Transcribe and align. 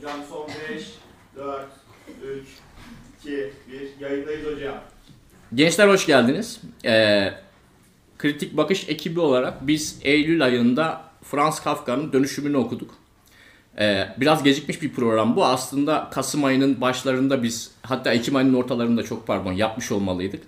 Hocam 0.00 0.20
son 0.30 0.48
5, 0.74 0.84
4, 1.36 1.66
3, 2.24 2.46
2, 3.20 3.52
1. 4.00 4.06
Yayındayız 4.06 4.46
hocam. 4.46 4.74
Gençler 5.54 5.88
hoş 5.88 6.06
geldiniz. 6.06 6.60
Ee, 6.84 7.32
Kritik 8.18 8.56
Bakış 8.56 8.88
ekibi 8.88 9.20
olarak 9.20 9.66
biz 9.66 9.98
Eylül 10.02 10.44
ayında 10.44 11.00
Franz 11.22 11.60
Kafka'nın 11.60 12.12
dönüşümünü 12.12 12.56
okuduk. 12.56 12.94
Ee, 13.78 14.08
biraz 14.16 14.42
gecikmiş 14.42 14.82
bir 14.82 14.92
program 14.92 15.36
bu. 15.36 15.44
Aslında 15.44 16.10
Kasım 16.12 16.44
ayının 16.44 16.80
başlarında 16.80 17.42
biz 17.42 17.72
hatta 17.82 18.12
Ekim 18.12 18.36
ayının 18.36 18.54
ortalarında 18.54 19.02
çok 19.02 19.26
pardon 19.26 19.52
yapmış 19.52 19.92
olmalıydık. 19.92 20.42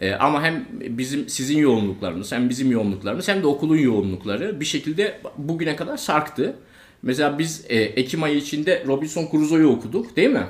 Ee, 0.00 0.14
ama 0.14 0.42
hem 0.42 0.66
bizim 0.70 1.28
sizin 1.28 1.58
yoğunluklarınız 1.58 2.32
hem 2.32 2.48
bizim 2.48 2.70
yoğunluklarımız 2.70 3.28
hem 3.28 3.42
de 3.42 3.46
okulun 3.46 3.78
yoğunlukları 3.78 4.60
bir 4.60 4.64
şekilde 4.64 5.20
bugüne 5.36 5.76
kadar 5.76 5.96
sarktı. 5.96 6.56
Mesela 7.02 7.38
biz 7.38 7.64
e, 7.68 7.76
Ekim 7.76 8.22
ayı 8.22 8.36
içinde 8.36 8.84
Robinson 8.86 9.28
Crusoe'yu 9.30 9.68
okuduk 9.68 10.16
değil 10.16 10.30
mi? 10.30 10.46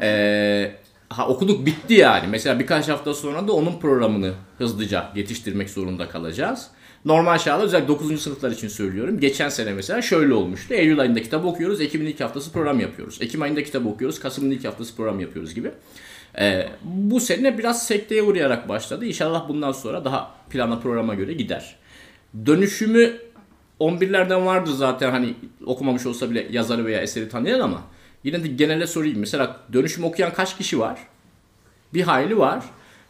Ee, 0.00 0.72
ha, 1.08 1.28
okuduk 1.28 1.66
bitti 1.66 1.94
yani. 1.94 2.26
Mesela 2.28 2.58
birkaç 2.58 2.88
hafta 2.88 3.14
sonra 3.14 3.48
da 3.48 3.52
onun 3.52 3.78
programını 3.80 4.32
hızlıca 4.58 5.12
yetiştirmek 5.14 5.70
zorunda 5.70 6.08
kalacağız. 6.08 6.70
Normal 7.04 7.38
şartlarda 7.38 7.64
özellikle 7.64 7.88
9. 7.88 8.22
sınıflar 8.22 8.50
için 8.50 8.68
söylüyorum. 8.68 9.20
Geçen 9.20 9.48
sene 9.48 9.72
mesela 9.72 10.02
şöyle 10.02 10.34
olmuştu. 10.34 10.74
Eylül 10.74 11.00
ayında 11.00 11.22
kitap 11.22 11.44
okuyoruz. 11.44 11.80
Ekim'in 11.80 12.06
ilk 12.06 12.20
haftası 12.20 12.52
program 12.52 12.80
yapıyoruz. 12.80 13.18
Ekim 13.20 13.42
ayında 13.42 13.62
kitap 13.62 13.86
okuyoruz. 13.86 14.20
Kasım'ın 14.20 14.50
ilk 14.50 14.64
haftası 14.64 14.96
program 14.96 15.20
yapıyoruz 15.20 15.54
gibi. 15.54 15.70
Ee, 16.38 16.68
bu 16.84 17.20
sene 17.20 17.58
biraz 17.58 17.86
sekteye 17.86 18.22
uğrayarak 18.22 18.68
başladı. 18.68 19.06
İnşallah 19.06 19.48
bundan 19.48 19.72
sonra 19.72 20.04
daha 20.04 20.34
plana 20.50 20.78
programa 20.78 21.14
göre 21.14 21.32
gider. 21.32 21.76
Dönüşümü 22.46 23.16
11'lerden 23.80 24.46
vardı 24.46 24.76
zaten 24.76 25.10
hani 25.10 25.34
okumamış 25.66 26.06
olsa 26.06 26.30
bile 26.30 26.46
yazarı 26.50 26.84
veya 26.84 27.00
eseri 27.00 27.28
tanıyan 27.28 27.60
ama 27.60 27.82
yine 28.24 28.44
de 28.44 28.48
genele 28.48 28.86
sorayım. 28.86 29.18
Mesela 29.18 29.56
dönüşüm 29.72 30.04
okuyan 30.04 30.32
kaç 30.32 30.56
kişi 30.56 30.78
var? 30.78 30.98
Bir 31.94 32.02
hayli 32.02 32.38
var. 32.38 32.64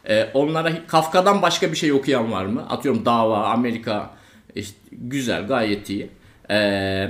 Ee, 0.09 0.29
onlara 0.33 0.87
Kafka'dan 0.87 1.41
başka 1.41 1.71
bir 1.71 1.77
şey 1.77 1.91
okuyan 1.91 2.31
var 2.31 2.45
mı? 2.45 2.69
Atıyorum 2.69 3.05
Dava, 3.05 3.45
Amerika 3.45 4.11
işte, 4.55 4.77
güzel 4.91 5.47
gayet 5.47 5.89
iyi. 5.89 6.09
Ee, 6.49 7.09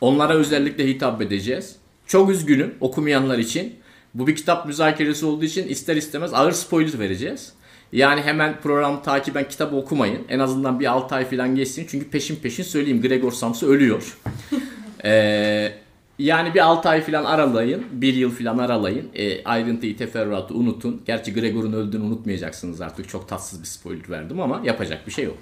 onlara 0.00 0.34
özellikle 0.34 0.86
hitap 0.88 1.22
edeceğiz. 1.22 1.76
Çok 2.06 2.30
üzgünüm 2.30 2.74
okumayanlar 2.80 3.38
için. 3.38 3.76
Bu 4.14 4.26
bir 4.26 4.36
kitap 4.36 4.66
müzakeresi 4.66 5.26
olduğu 5.26 5.44
için 5.44 5.68
ister 5.68 5.96
istemez 5.96 6.34
ağır 6.34 6.52
spoiler 6.52 6.98
vereceğiz. 6.98 7.52
Yani 7.92 8.22
hemen 8.22 8.60
program 8.60 9.02
takiben 9.02 9.48
kitabı 9.48 9.76
okumayın. 9.76 10.22
En 10.28 10.38
azından 10.38 10.80
bir 10.80 10.86
6 10.86 11.14
ay 11.14 11.30
falan 11.30 11.54
geçsin. 11.54 11.86
Çünkü 11.88 12.10
peşin 12.10 12.36
peşin 12.36 12.62
söyleyeyim 12.62 13.02
Gregor 13.02 13.32
Samsa 13.32 13.66
ölüyor. 13.66 14.18
ee, 15.04 15.72
yani 16.18 16.54
bir 16.54 16.60
6 16.60 16.88
ay 16.88 17.02
falan 17.02 17.24
aralayın. 17.24 17.86
1 17.92 18.14
yıl 18.14 18.30
falan 18.30 18.58
aralayın. 18.58 19.10
E, 19.14 19.44
ayrıntıyı, 19.44 19.96
teferruatı 19.96 20.54
unutun. 20.54 21.02
Gerçi 21.06 21.34
Gregor'un 21.34 21.72
öldüğünü 21.72 22.02
unutmayacaksınız 22.02 22.80
artık. 22.80 23.08
Çok 23.08 23.28
tatsız 23.28 23.60
bir 23.60 23.66
spoiler 23.66 24.10
verdim 24.10 24.40
ama 24.40 24.60
yapacak 24.64 25.06
bir 25.06 25.12
şey 25.12 25.24
yok. 25.24 25.38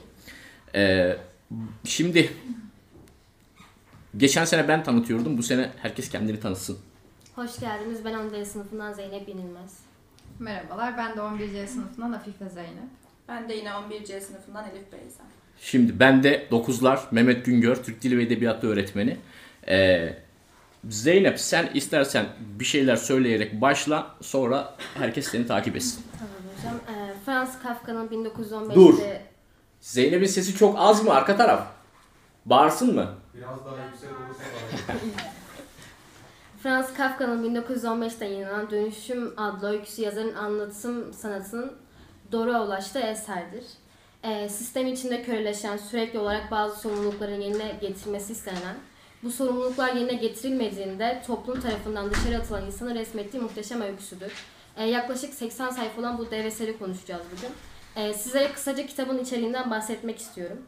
Ee, 0.74 1.16
şimdi 1.84 2.30
geçen 4.16 4.44
sene 4.44 4.68
ben 4.68 4.84
tanıtıyordum. 4.84 5.38
Bu 5.38 5.42
sene 5.42 5.70
herkes 5.82 6.10
kendini 6.10 6.40
tanısın. 6.40 6.78
Hoş 7.34 7.60
geldiniz. 7.60 8.04
Ben 8.04 8.12
Anadolu 8.12 8.44
sınıfından 8.44 8.92
Zeynep 8.92 9.28
Yenilmez. 9.28 9.91
Merhabalar, 10.38 10.98
ben 10.98 11.16
de 11.16 11.20
11C 11.20 11.66
sınıfından 11.66 12.12
Afife 12.12 12.48
Zeynep. 12.48 12.82
Ben 13.28 13.48
de 13.48 13.54
yine 13.54 13.68
11C 13.68 14.20
sınıfından 14.20 14.64
Elif 14.64 14.92
Beyza. 14.92 15.22
Şimdi 15.60 16.00
ben 16.00 16.22
de 16.22 16.46
9'lar 16.50 16.98
Mehmet 17.10 17.44
Güngör, 17.46 17.76
Türk 17.76 18.02
Dili 18.02 18.18
ve 18.18 18.22
Edebiyatı 18.22 18.66
öğretmeni. 18.68 19.16
Ee, 19.68 20.16
Zeynep 20.88 21.40
sen 21.40 21.70
istersen 21.74 22.26
bir 22.40 22.64
şeyler 22.64 22.96
söyleyerek 22.96 23.60
başla 23.60 24.14
sonra 24.20 24.76
herkes 24.94 25.26
seni 25.28 25.46
takip 25.46 25.76
etsin. 25.76 26.04
Tamam 26.18 26.34
hocam. 26.78 26.96
Ee, 26.96 27.12
Franz 27.24 27.62
Kafka'nın 27.62 28.08
1915'te... 28.08 28.74
Dur. 28.74 28.98
Zeynep'in 29.80 30.26
sesi 30.26 30.56
çok 30.56 30.74
az 30.78 31.04
mı 31.04 31.14
arka 31.14 31.36
taraf? 31.36 31.66
Bağırsın 32.46 32.94
mı? 32.94 33.14
Biraz 33.34 33.64
daha 33.64 33.74
yüksek 33.86 34.10
olursa 34.10 34.42
Franz 36.62 36.94
Kafka'nın 36.94 37.54
1915'te 37.56 38.24
yayınlanan 38.24 38.70
Dönüşüm 38.70 39.34
adlı 39.36 39.70
öyküsü 39.70 40.02
yazarın 40.02 40.34
anlatım 40.34 41.12
sanatının 41.12 41.72
doğru 42.32 42.50
ulaştığı 42.50 42.98
eserdir. 42.98 43.64
Ee, 44.24 44.48
sistem 44.48 44.86
içinde 44.86 45.22
köreleşen, 45.22 45.76
sürekli 45.76 46.18
olarak 46.18 46.50
bazı 46.50 46.80
sorumlulukların 46.80 47.40
yerine 47.40 47.78
getirilmesi 47.80 48.32
istenen, 48.32 48.76
bu 49.22 49.30
sorumluluklar 49.30 49.94
yerine 49.94 50.14
getirilmediğinde 50.14 51.22
toplum 51.26 51.60
tarafından 51.60 52.10
dışarı 52.10 52.36
atılan 52.36 52.66
insanı 52.66 52.94
resmettiği 52.94 53.42
muhteşem 53.42 53.82
öyküsüdür. 53.82 54.32
Ee, 54.76 54.84
yaklaşık 54.84 55.34
80 55.34 55.70
sayfa 55.70 56.00
olan 56.00 56.18
bu 56.18 56.30
dev 56.30 56.44
eseri 56.44 56.78
konuşacağız 56.78 57.22
bugün. 57.36 57.54
Ee, 57.96 58.14
sizlere 58.14 58.52
kısaca 58.52 58.86
kitabın 58.86 59.18
içeriğinden 59.18 59.70
bahsetmek 59.70 60.18
istiyorum. 60.18 60.62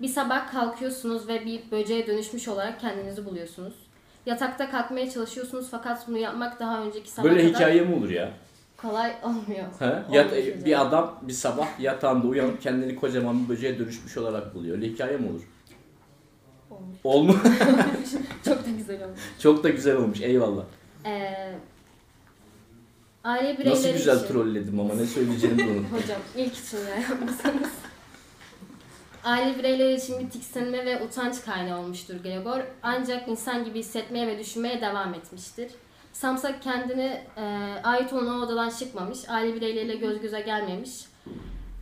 Bir 0.00 0.08
sabah 0.08 0.52
kalkıyorsunuz 0.52 1.28
ve 1.28 1.44
bir 1.44 1.70
böceğe 1.70 2.06
dönüşmüş 2.06 2.48
olarak 2.48 2.80
kendinizi 2.80 3.24
buluyorsunuz. 3.24 3.89
Yatakta 4.26 4.70
kalkmaya 4.70 5.10
çalışıyorsunuz 5.10 5.68
fakat 5.70 6.08
bunu 6.08 6.18
yapmak 6.18 6.60
daha 6.60 6.82
önceki 6.82 7.10
sabah 7.10 7.28
Böyle 7.28 7.40
kadar 7.42 7.54
hikaye 7.54 7.80
mi 7.80 7.94
olur 7.94 8.10
ya? 8.10 8.30
kolay 8.76 9.12
olmuyor. 9.22 9.64
Ha? 9.78 10.04
Yat, 10.12 10.32
bir 10.64 10.80
adam 10.80 11.18
bir 11.22 11.32
sabah 11.32 11.80
yatağında 11.80 12.26
uyanıp 12.26 12.62
kendini 12.62 12.96
kocaman 12.96 13.44
bir 13.44 13.48
böceğe 13.48 13.78
dönüşmüş 13.78 14.16
olarak 14.18 14.54
buluyor. 14.54 14.76
Öyle 14.76 14.86
hikaye 14.88 15.16
mi 15.16 15.28
olur? 15.30 15.40
Olmuş. 16.70 16.98
Olmu? 17.04 17.32
Çok 18.44 18.66
da 18.66 18.70
güzel 18.78 19.04
olmuş. 19.04 19.20
Çok 19.38 19.64
da 19.64 19.68
güzel 19.68 19.96
olmuş 19.96 20.20
eyvallah. 20.20 20.62
Ee, 21.06 21.52
aile 23.24 23.52
bireyleri 23.58 23.74
Nasıl 23.74 23.88
güzel 23.92 24.16
için... 24.16 24.26
trolledim 24.28 24.80
ama 24.80 24.94
ne 24.94 25.06
söyleyeceğimi 25.06 25.62
unuttum. 25.70 25.86
Hocam 25.92 26.20
ilk 26.36 26.56
için 26.56 26.78
ya 26.78 26.94
yapmasanız. 27.10 27.70
Aile 29.24 29.58
bireyleri 29.58 29.94
için 29.94 30.18
bir 30.18 30.30
tiksinme 30.30 30.86
ve 30.86 31.02
utanç 31.02 31.42
kaynağı 31.42 31.80
olmuştur 31.80 32.14
Gregor. 32.22 32.60
Ancak 32.82 33.28
insan 33.28 33.64
gibi 33.64 33.78
hissetmeye 33.78 34.26
ve 34.26 34.38
düşünmeye 34.38 34.80
devam 34.80 35.14
etmiştir. 35.14 35.72
Samsa 36.12 36.60
kendini 36.60 37.20
e, 37.36 37.42
ait 37.84 38.12
olan 38.12 38.42
odadan 38.42 38.70
çıkmamış, 38.70 39.28
aile 39.28 39.54
bireyleriyle 39.54 39.94
göz 39.94 40.20
göze 40.20 40.40
gelmemiş. 40.40 41.04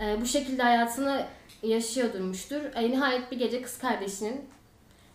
E, 0.00 0.20
bu 0.20 0.26
şekilde 0.26 0.62
hayatını 0.62 1.26
yaşıyor 1.62 2.12
durmuştur. 2.12 2.60
E, 2.74 2.90
nihayet 2.90 3.32
bir 3.32 3.38
gece 3.38 3.62
kız 3.62 3.78
kardeşinin 3.78 4.44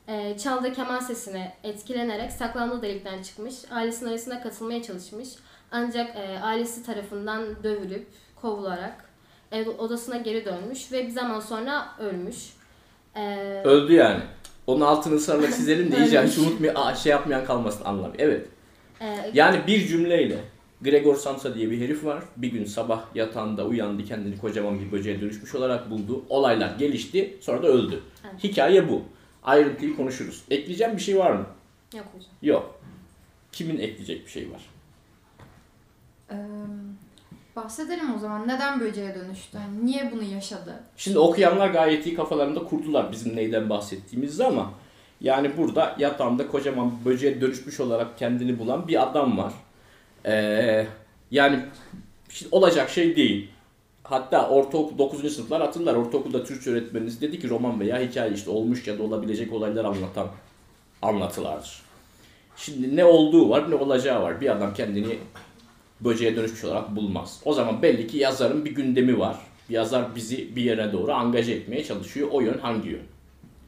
e, 0.07 0.38
çaldığı 0.38 0.73
keman 0.73 1.00
sesine 1.00 1.53
etkilenerek 1.63 2.31
saklandığı 2.31 2.81
delikten 2.81 3.23
çıkmış. 3.23 3.55
Ailesinin 3.72 4.09
arasına 4.09 4.44
katılmaya 4.44 4.84
çalışmış. 4.84 5.29
Ancak 5.72 6.16
e, 6.16 6.40
ailesi 6.40 6.85
tarafından 6.85 7.63
dövülüp, 7.63 8.07
kovularak 8.41 9.12
odasına 9.62 10.18
geri 10.18 10.46
dönmüş 10.46 10.91
ve 10.91 11.06
bir 11.08 11.12
zaman 11.12 11.40
sonra 11.40 11.86
ölmüş. 12.00 12.38
E, 13.16 13.22
Öldü 13.64 13.94
yani. 13.94 14.24
Onun 14.68 14.81
altını 14.81 15.16
ısrarla 15.16 15.47
çizelim 15.52 15.91
de 15.91 15.97
iyice 15.97 16.24
hiç 16.24 16.38
unutmuyor, 16.38 16.74
aa, 16.75 16.96
şey 16.96 17.12
yapmayan 17.12 17.46
kalmasın 17.46 17.86
anlam. 17.86 18.12
Evet. 18.18 18.47
e, 19.02 19.31
Yani 19.34 19.62
bir 19.68 19.88
cümleyle 19.88 20.40
Gregor 20.81 21.16
Samsa 21.16 21.56
diye 21.56 21.72
bir 21.72 21.81
herif 21.81 22.06
var. 22.06 22.24
Bir 22.38 22.47
gün 22.52 22.66
sabah 22.66 23.03
yatağında 23.16 23.66
uyandı 23.66 24.06
kendini 24.06 24.38
kocaman 24.38 24.80
bir 24.80 24.91
böceğe 24.91 25.22
dönüşmüş 25.22 25.56
olarak 25.56 25.90
buldu. 25.90 26.25
Olaylar 26.30 26.75
gelişti 26.80 27.38
sonra 27.41 27.64
da 27.64 27.68
öldü. 27.68 28.03
Evet. 28.31 28.44
Hikaye 28.44 28.90
bu. 28.90 29.02
Ayrıntıyı 29.44 29.96
konuşuruz. 29.96 30.44
Ekleyeceğim 30.52 30.97
bir 30.97 31.02
şey 31.02 31.18
var 31.18 31.31
mı? 31.31 31.46
yok 31.96 32.06
hocam. 32.16 32.31
Yok. 32.41 32.80
Kimin 33.52 33.78
ekleyecek 33.80 34.25
bir 34.25 34.31
şey 34.31 34.47
var? 34.52 34.62
Ee, 36.31 36.35
bahsedelim 37.56 38.16
o 38.16 38.19
zaman. 38.19 38.47
Neden 38.47 38.80
böceğe 38.80 39.16
dönüştü? 39.16 39.58
Yani 39.58 39.86
niye 39.86 40.12
bunu 40.12 40.24
yaşadı? 40.24 40.84
Şimdi 40.97 41.19
okuyanlar 41.19 41.69
gayet 41.69 42.06
iyi 42.06 42.16
kafalarında 42.16 42.64
kurdular 42.64 43.12
bizim 43.12 43.36
neyden 43.36 43.69
bahsettiğimizi 43.69 44.46
ama 44.46 44.72
yani 45.22 45.58
burada 45.58 45.96
yatağında 46.00 46.47
kocaman 46.47 46.91
böceğe 47.06 47.41
dönüşmüş 47.41 47.80
olarak 47.80 48.18
kendini 48.18 48.59
bulan 48.59 48.88
bir 48.88 49.03
adam 49.03 49.38
var. 49.38 49.53
Ee, 50.26 50.88
yani 51.32 51.59
olacak 52.52 52.90
şey 52.90 53.16
değil. 53.16 53.50
Hatta 54.03 54.49
ortaokul 54.49 54.97
9. 54.97 55.35
sınıflar 55.35 55.61
hatırlar. 55.61 55.96
Ortaokulda 55.96 56.44
Türkçe 56.44 56.72
öğretmeniniz 56.72 57.22
dedi 57.22 57.40
ki 57.40 57.49
roman 57.49 57.79
veya 57.79 57.99
hikaye 57.99 58.32
işte 58.34 58.49
olmuş 58.49 58.88
ya 58.88 58.99
da 58.99 59.03
olabilecek 59.03 59.53
olaylar 59.53 59.85
anlatan 59.85 60.28
anlatılardır. 61.02 61.82
Şimdi 62.56 62.96
ne 62.96 63.06
olduğu 63.06 63.49
var 63.49 63.72
ne 63.72 63.76
olacağı 63.76 64.22
var. 64.22 64.41
Bir 64.41 64.52
adam 64.52 64.73
kendini 64.73 65.17
böceğe 66.03 66.35
dönüşmüş 66.35 66.64
olarak 66.64 66.96
bulmaz. 66.96 67.40
O 67.46 67.53
zaman 67.53 67.82
belli 67.82 68.08
ki 68.08 68.17
yazarın 68.17 68.66
bir 68.66 68.76
gündemi 68.76 69.20
var. 69.20 69.38
Yazar 69.70 70.16
bizi 70.16 70.55
bir 70.55 70.64
yere 70.64 70.94
doğru 70.94 71.14
angaje 71.14 71.52
etmeye 71.52 71.84
çalışıyor. 71.84 72.28
O 72.32 72.41
yön 72.41 72.58
hangi 72.58 72.90
yön? 72.90 73.03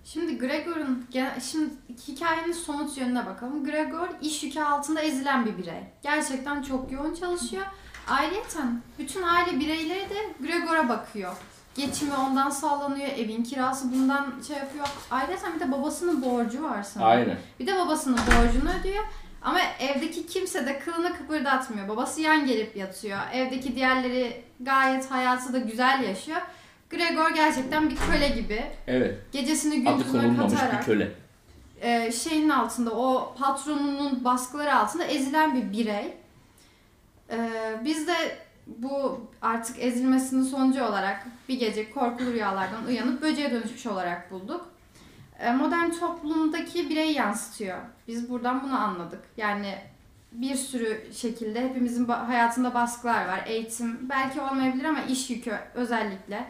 Şimdi 0.06 0.38
Gregor'un, 0.38 1.06
şimdi 1.52 1.70
hikayenin 2.08 2.52
somut 2.52 2.98
yönüne 2.98 3.26
bakalım. 3.26 3.66
Gregor 3.66 4.08
iş 4.22 4.44
yükü 4.44 4.60
altında 4.60 5.02
ezilen 5.02 5.46
bir 5.46 5.58
birey. 5.58 5.84
Gerçekten 6.04 6.62
çok 6.62 6.92
yoğun 6.92 7.14
çalışıyor. 7.14 7.64
Ayrıyeten 8.08 8.82
bütün 9.00 9.24
aile 9.24 9.60
bireyleri 9.60 10.10
de 10.10 10.34
Gregor'a 10.42 10.90
bakıyor. 10.90 11.34
Geçimi 11.76 12.16
ondan 12.16 12.50
sağlanıyor, 12.50 13.08
evin 13.08 13.44
kirası 13.44 13.94
bundan 13.94 14.34
şey 14.48 14.58
yapıyor. 14.58 14.88
Ayrıca 15.12 15.56
bir 15.56 15.60
de 15.60 15.72
babasının 15.72 16.22
borcu 16.22 16.64
var 16.64 16.84
sanırım. 16.84 17.12
Aynen. 17.12 17.38
Bir 17.60 17.68
de 17.68 17.76
babasının 17.76 18.18
borcunu 18.18 18.70
ödüyor. 18.80 19.04
Ama 19.46 19.60
evdeki 19.80 20.28
kimse 20.28 20.66
de 20.66 20.80
kılını 20.80 21.18
kıpırdatmıyor. 21.18 21.88
Babası 21.88 22.22
yan 22.22 22.46
gelip 22.46 22.76
yatıyor. 22.76 23.20
Evdeki 23.34 23.76
diğerleri 23.76 24.44
gayet 24.60 25.12
hayatı 25.12 25.54
da 25.54 25.58
güzel 25.58 26.04
yaşıyor. 26.04 26.42
Gregor 26.90 27.30
gerçekten 27.30 27.90
bir 27.90 27.96
köle 27.96 28.28
gibi. 28.30 28.64
Evet. 28.88 29.16
Gecesini 29.32 29.90
Adı 29.90 29.98
gündüzüne 29.98 30.22
konulmamış 30.22 30.54
bir 30.54 30.58
katarak 30.58 30.86
köle. 30.86 31.12
e, 31.82 32.12
şeyin 32.12 32.50
altında 32.50 32.92
o 32.92 33.36
patronunun 33.40 34.24
baskıları 34.24 34.76
altında 34.76 35.04
ezilen 35.04 35.56
bir 35.56 35.78
birey. 35.80 36.14
E, 37.32 37.50
biz 37.86 38.08
de 38.08 38.14
bu 38.68 39.22
artık 39.42 39.84
ezilmesinin 39.84 40.44
sonucu 40.44 40.84
olarak 40.84 41.26
bir 41.50 41.60
gece 41.60 41.92
korkulu 41.92 42.34
rüyalardan 42.34 42.86
uyanıp 42.88 43.22
böceğe 43.22 43.52
dönüşmüş 43.52 43.86
olarak 43.86 44.32
bulduk. 44.32 44.75
E, 45.40 45.52
modern 45.52 45.92
toplumdaki 45.92 46.90
bireyi 46.90 47.14
yansıtıyor. 47.14 47.78
Biz 48.08 48.30
buradan 48.30 48.64
bunu 48.64 48.80
anladık. 48.80 49.22
Yani 49.38 49.76
bir 50.32 50.56
sürü 50.56 51.02
şekilde 51.14 51.70
hepimizin 51.70 52.06
hayatında 52.06 52.74
baskılar 52.74 53.28
var. 53.28 53.44
Eğitim 53.48 54.10
belki 54.10 54.42
olmayabilir 54.42 54.86
ama 54.86 55.02
iş 55.02 55.30
yükü 55.30 55.56
özellikle. 55.74 56.46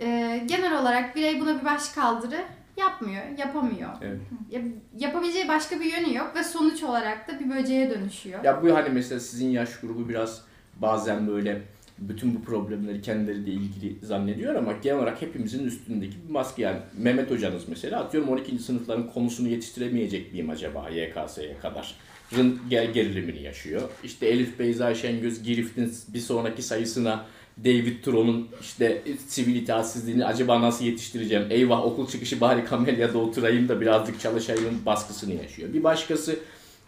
E, 0.00 0.38
genel 0.46 0.80
olarak 0.80 1.16
birey 1.16 1.40
buna 1.40 1.60
bir 1.60 1.64
baş 1.64 1.88
kaldırı 1.88 2.44
yapmıyor, 2.76 3.22
yapamıyor. 3.38 3.90
Evet. 4.02 4.20
Ya- 4.50 4.60
yapabileceği 4.98 5.48
başka 5.48 5.80
bir 5.80 5.84
yönü 5.84 6.16
yok 6.16 6.32
ve 6.36 6.44
sonuç 6.44 6.82
olarak 6.82 7.28
da 7.28 7.40
bir 7.40 7.50
böceğe 7.50 7.90
dönüşüyor. 7.90 8.44
Ya 8.44 8.62
bu 8.62 8.74
hani 8.74 8.88
mesela 8.88 9.20
sizin 9.20 9.50
yaş 9.50 9.80
grubu 9.80 10.08
biraz 10.08 10.42
bazen 10.76 11.26
böyle 11.28 11.62
bütün 12.00 12.34
bu 12.34 12.42
problemleri 12.42 13.02
kendileriyle 13.02 13.50
ilgili 13.50 14.06
zannediyor 14.06 14.54
ama 14.54 14.72
genel 14.82 14.98
olarak 14.98 15.22
hepimizin 15.22 15.66
üstündeki 15.66 16.16
bir 16.28 16.32
maske 16.32 16.62
yani 16.62 16.78
Mehmet 16.98 17.30
hocanız 17.30 17.62
mesela 17.68 18.00
atıyorum 18.00 18.28
12. 18.28 18.58
sınıfların 18.58 19.10
konusunu 19.10 19.48
yetiştiremeyecek 19.48 20.32
miyim 20.32 20.50
acaba 20.50 20.88
YKS'ye 20.90 21.56
kadar? 21.62 21.94
Ger- 22.70 22.92
gerilimini 22.92 23.42
yaşıyor. 23.42 23.82
İşte 24.04 24.26
Elif 24.26 24.58
Beyza 24.58 24.94
Şengöz 24.94 25.42
Girift'in 25.42 25.92
bir 26.14 26.18
sonraki 26.20 26.62
sayısına 26.62 27.26
David 27.64 28.02
Turo'nun 28.02 28.48
işte 28.60 29.02
sivil 29.26 29.54
itaatsizliğini 29.54 30.24
acaba 30.24 30.60
nasıl 30.60 30.84
yetiştireceğim? 30.84 31.46
Eyvah 31.50 31.84
okul 31.86 32.08
çıkışı 32.08 32.40
bari 32.40 32.64
kamelyada 32.64 33.18
oturayım 33.18 33.68
da 33.68 33.80
birazcık 33.80 34.20
çalışayım 34.20 34.78
baskısını 34.86 35.34
yaşıyor. 35.34 35.72
Bir 35.72 35.82
başkası 35.82 36.38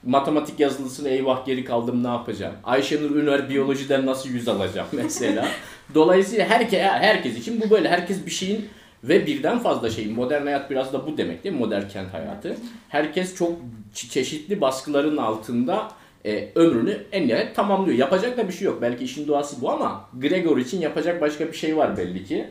matematik 0.05 0.61
yazılısını 0.61 1.09
eyvah 1.09 1.47
geri 1.47 1.65
kaldım 1.65 2.05
ne 2.05 2.09
yapacağım? 2.09 2.55
Ayşenur 2.65 3.11
Üner 3.17 3.49
biyolojiden 3.49 4.07
nasıl 4.07 4.29
yüz 4.29 4.49
alacağım 4.49 4.89
mesela. 4.93 5.49
Dolayısıyla 5.95 6.47
herke, 6.49 6.83
herkes 6.83 7.39
için 7.39 7.61
bu 7.61 7.71
böyle. 7.71 7.89
Herkes 7.89 8.27
bir 8.27 8.31
şeyin 8.31 8.69
ve 9.05 9.27
birden 9.27 9.59
fazla 9.59 9.91
şeyin. 9.91 10.13
Modern 10.15 10.43
hayat 10.43 10.71
biraz 10.71 10.93
da 10.93 11.07
bu 11.07 11.17
demek 11.19 11.45
değil 11.45 11.55
mi? 11.55 11.59
Modern 11.61 11.89
kent 11.89 12.15
hayatı. 12.15 12.57
Herkes 12.89 13.35
çok 13.37 13.53
çe- 13.95 14.09
çeşitli 14.11 14.61
baskıların 14.61 15.17
altında 15.17 15.89
e, 16.25 16.49
ömrünü 16.55 17.05
en 17.13 17.29
nihayet 17.29 17.57
tamamlıyor. 17.57 17.99
Yapacak 17.99 18.37
da 18.39 18.49
bir 18.49 18.53
şey 18.53 18.67
yok. 18.67 18.83
Belki 18.83 19.05
işin 19.05 19.29
doğası 19.29 19.61
bu 19.61 19.71
ama 19.71 20.09
Gregor 20.21 20.59
için 20.59 20.81
yapacak 20.81 21.21
başka 21.21 21.47
bir 21.49 21.57
şey 21.57 21.77
var 21.77 21.97
belli 21.97 22.25
ki. 22.25 22.47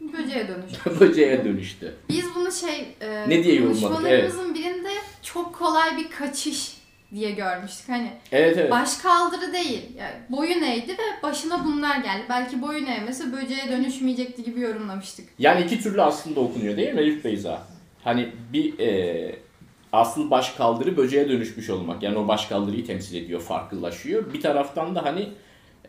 Böceğe 0.00 0.48
dönüşüyor. 0.48 1.00
Böceğe 1.00 1.44
dönüştü. 1.44 1.94
Biz 2.08 2.24
bunu 2.34 2.52
şey 2.52 2.88
e, 3.00 3.28
Ne 3.28 3.44
diye 3.44 3.54
yorumladık? 3.54 3.82
konuşmalarımızın 3.82 4.54
birinde 4.54 4.88
çok 5.22 5.54
kolay 5.54 5.96
bir 5.96 6.10
kaçış 6.10 6.75
diye 7.14 7.30
görmüştük. 7.30 7.88
Hani 7.88 8.10
Evet 8.32 8.56
evet. 8.58 8.70
baş 8.70 8.96
kaldırı 8.96 9.52
değil. 9.52 9.82
Yani 9.98 10.14
boyun 10.28 10.62
eğdi 10.62 10.92
ve 10.92 11.22
başına 11.22 11.64
bunlar 11.64 11.96
geldi. 11.96 12.22
Belki 12.28 12.62
boyun 12.62 12.86
eğmese 12.86 13.32
böceğe 13.32 13.68
dönüşmeyecekti 13.70 14.44
gibi 14.44 14.60
yorumlamıştık. 14.60 15.28
Yani 15.38 15.64
iki 15.64 15.80
türlü 15.80 16.02
aslında 16.02 16.40
okunuyor 16.40 16.76
değil 16.76 16.94
mi 16.94 17.00
Elif 17.00 17.24
Beyza? 17.24 17.62
Hani 18.04 18.32
bir 18.52 18.78
e, 18.78 19.36
asıl 19.92 20.30
baş 20.30 20.50
kaldırı 20.50 20.96
böceğe 20.96 21.28
dönüşmüş 21.28 21.70
olmak. 21.70 22.02
Yani 22.02 22.18
o 22.18 22.28
baş 22.28 22.46
kaldırıyı 22.46 22.86
temsil 22.86 23.24
ediyor, 23.24 23.40
farklılaşıyor. 23.40 24.32
Bir 24.32 24.40
taraftan 24.40 24.94
da 24.94 25.04
hani 25.04 25.28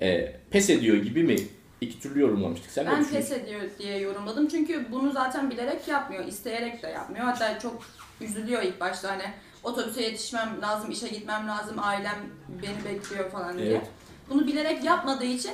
e, 0.02 0.36
pes 0.52 0.70
ediyor 0.70 0.98
gibi 0.98 1.24
mi? 1.24 1.36
İki 1.82 2.00
türlü 2.00 2.22
yorumlamıştık. 2.22 2.72
Sen 2.72 2.86
Ben 2.86 3.10
pes 3.10 3.32
ediyor 3.32 3.62
diye 3.80 3.98
yorumladım 3.98 4.48
çünkü 4.48 4.86
bunu 4.92 5.12
zaten 5.12 5.52
bilerek 5.52 5.88
yapmıyor, 5.88 6.28
isteyerek 6.28 6.84
de 6.84 6.88
yapmıyor. 6.88 7.26
Hatta 7.26 7.60
çok 7.60 7.84
üzülüyor 8.22 8.64
ilk 8.64 8.80
başta 8.80 9.12
hani 9.12 9.24
otobüse 9.68 10.02
yetişmem 10.02 10.58
lazım, 10.62 10.92
işe 10.92 11.08
gitmem 11.08 11.48
lazım, 11.48 11.76
ailem 11.80 12.18
beni 12.64 12.94
bekliyor 12.94 13.30
falan 13.32 13.58
diye. 13.58 13.70
Evet. 13.72 13.88
Bunu 14.30 14.48
bilerek 14.48 14.84
yapmadığı 14.84 15.26
için 15.26 15.52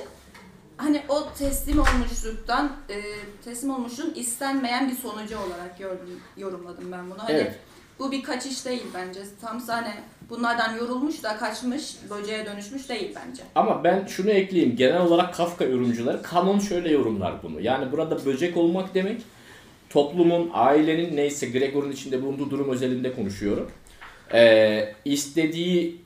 hani 0.76 1.02
o 1.08 1.28
teslim 1.38 1.78
olmuşluktan, 1.78 2.72
e, 2.88 3.02
teslim 3.44 3.70
olmuşluğun 3.70 4.14
istenmeyen 4.14 4.90
bir 4.90 4.94
sonucu 4.94 5.38
olarak 5.38 5.78
gördüm, 5.78 6.20
yorumladım 6.36 6.92
ben 6.92 7.10
bunu. 7.10 7.18
Hani 7.18 7.32
Evet. 7.32 7.58
bu 7.98 8.12
bir 8.12 8.22
kaçış 8.22 8.66
değil 8.66 8.82
bence. 8.94 9.20
Tam 9.40 9.60
hani 9.60 9.94
bunlardan 10.30 10.76
yorulmuş 10.76 11.22
da 11.22 11.36
kaçmış, 11.36 11.96
böceğe 12.10 12.46
dönüşmüş 12.46 12.88
değil 12.88 13.14
bence. 13.16 13.42
Ama 13.54 13.84
ben 13.84 14.06
şunu 14.06 14.30
ekleyeyim. 14.30 14.76
Genel 14.76 15.00
olarak 15.00 15.34
Kafka 15.34 15.64
yorumcuları 15.64 16.22
kanon 16.22 16.58
şöyle 16.58 16.92
yorumlar 16.92 17.42
bunu. 17.42 17.60
Yani 17.60 17.92
burada 17.92 18.26
böcek 18.26 18.56
olmak 18.56 18.94
demek 18.94 19.22
toplumun, 19.90 20.50
ailenin 20.52 21.16
neyse 21.16 21.46
Gregor'un 21.46 21.92
içinde 21.92 22.22
bulunduğu 22.22 22.50
durum 22.50 22.70
özelinde 22.70 23.14
konuşuyorum. 23.14 23.70
Ee, 24.32 24.94
istediği 25.04 25.96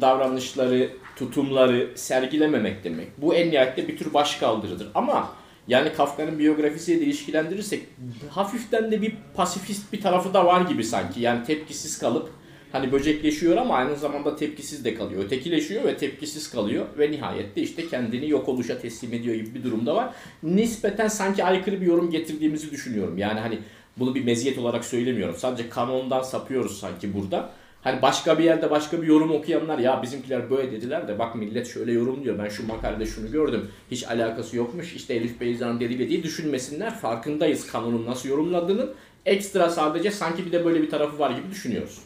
davranışları, 0.00 0.90
tutumları 1.16 1.90
sergilememek 1.94 2.84
demek. 2.84 3.08
Bu 3.18 3.34
en 3.34 3.50
nihayetinde 3.50 3.88
bir 3.88 3.96
tür 3.96 4.14
başkaldırıdır. 4.14 4.88
Ama 4.94 5.32
yani 5.68 5.92
Kafka'nın 5.92 6.38
biyografisiyle 6.38 7.00
de 7.00 7.04
ilişkilendirirsek 7.04 7.82
hafiften 8.30 8.92
de 8.92 9.02
bir 9.02 9.14
pasifist 9.34 9.92
bir 9.92 10.00
tarafı 10.00 10.34
da 10.34 10.46
var 10.46 10.60
gibi 10.60 10.84
sanki. 10.84 11.20
Yani 11.20 11.44
tepkisiz 11.44 11.98
kalıp 11.98 12.30
hani 12.72 12.92
böcekleşiyor 12.92 13.56
ama 13.56 13.74
aynı 13.74 13.96
zamanda 13.96 14.36
tepkisiz 14.36 14.84
de 14.84 14.94
kalıyor. 14.94 15.24
Ötekileşiyor 15.24 15.84
ve 15.84 15.96
tepkisiz 15.96 16.50
kalıyor 16.50 16.86
ve 16.98 17.10
nihayette 17.10 17.62
işte 17.62 17.88
kendini 17.88 18.28
yok 18.28 18.48
oluşa 18.48 18.78
teslim 18.78 19.12
ediyor 19.12 19.34
gibi 19.34 19.54
bir 19.54 19.64
durumda 19.64 19.94
var. 19.94 20.14
Nispeten 20.42 21.08
sanki 21.08 21.44
aykırı 21.44 21.80
bir 21.80 21.86
yorum 21.86 22.10
getirdiğimizi 22.10 22.70
düşünüyorum. 22.70 23.18
Yani 23.18 23.40
hani 23.40 23.58
bunu 24.00 24.14
bir 24.14 24.24
meziyet 24.24 24.58
olarak 24.58 24.84
söylemiyorum. 24.84 25.34
Sadece 25.38 25.68
kanondan 25.68 26.22
sapıyoruz 26.22 26.80
sanki 26.80 27.14
burada. 27.14 27.50
Hani 27.82 28.02
başka 28.02 28.38
bir 28.38 28.44
yerde 28.44 28.70
başka 28.70 29.02
bir 29.02 29.06
yorum 29.06 29.30
okuyanlar 29.30 29.78
ya 29.78 30.02
bizimkiler 30.02 30.50
böyle 30.50 30.72
dediler 30.72 31.08
de 31.08 31.18
bak 31.18 31.34
millet 31.34 31.66
şöyle 31.66 31.92
yorumluyor. 31.92 32.38
Ben 32.38 32.48
şu 32.48 32.66
makalede 32.66 33.06
şunu 33.06 33.30
gördüm. 33.30 33.70
Hiç 33.90 34.08
alakası 34.08 34.56
yokmuş. 34.56 34.94
İşte 34.94 35.14
Elif 35.14 35.40
Beyza'nın 35.40 35.80
dediğiyle 35.80 36.08
diye 36.08 36.22
düşünmesinler. 36.22 36.94
Farkındayız 36.94 37.66
kanonun 37.66 38.06
nasıl 38.06 38.28
yorumladığının. 38.28 38.94
Ekstra 39.26 39.70
sadece 39.70 40.10
sanki 40.10 40.46
bir 40.46 40.52
de 40.52 40.64
böyle 40.64 40.82
bir 40.82 40.90
tarafı 40.90 41.18
var 41.18 41.30
gibi 41.30 41.50
düşünüyoruz. 41.50 41.98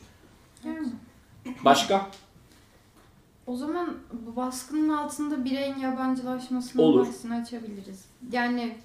Başka? 1.64 2.10
O 3.46 3.56
zaman 3.56 3.94
bu 4.12 4.36
baskının 4.36 4.88
altında 4.88 5.44
bireyin 5.44 5.78
yabancılaşmasının 5.78 6.82
Olur. 6.82 7.06
bahsini 7.06 7.34
açabiliriz. 7.34 8.04
Yani 8.32 8.76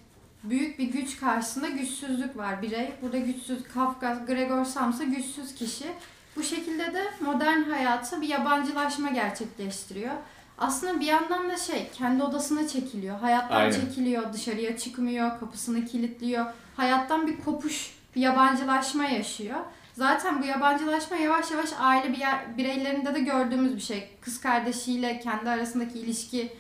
büyük 0.50 0.80
bir 0.80 0.88
güç 0.88 1.20
karşısında 1.20 1.70
güçsüzlük 1.70 2.38
var 2.38 2.62
birey. 2.62 2.92
Burada 3.02 3.18
güçsüz 3.18 3.64
Kafka, 3.74 4.24
Gregor 4.28 4.66
Samsa 4.66 5.04
güçsüz 5.04 5.56
kişi. 5.56 5.86
Bu 6.36 6.44
şekilde 6.44 6.94
de 6.94 7.04
modern 7.22 7.62
hayata 7.62 8.22
bir 8.22 8.28
yabancılaşma 8.28 9.10
gerçekleştiriyor. 9.10 10.14
Aslında 10.58 11.00
bir 11.00 11.06
yandan 11.06 11.50
da 11.50 11.58
şey 11.58 11.90
kendi 11.94 12.24
odasına 12.24 12.68
çekiliyor. 12.68 13.20
Hayattan 13.20 13.56
Aynen. 13.56 13.72
çekiliyor, 13.72 14.34
dışarıya 14.34 14.78
çıkmıyor, 14.78 15.40
kapısını 15.40 15.86
kilitliyor. 15.86 16.46
Hayattan 16.76 17.28
bir 17.28 17.40
kopuş, 17.40 17.92
bir 18.16 18.22
yabancılaşma 18.22 19.06
yaşıyor. 19.06 19.60
Zaten 19.94 20.42
bu 20.42 20.46
yabancılaşma 20.46 21.18
yavaş 21.18 21.52
yavaş 21.52 21.70
aile 21.80 22.14
bir 22.14 22.18
yer, 22.18 22.58
bireylerinde 22.58 23.16
de 23.16 23.20
gördüğümüz 23.20 23.76
bir 23.76 23.82
şey. 23.82 24.10
Kız 24.22 24.42
kardeşiyle 24.42 25.20
kendi 25.20 25.50
arasındaki 25.50 26.00
ilişki 26.00 26.54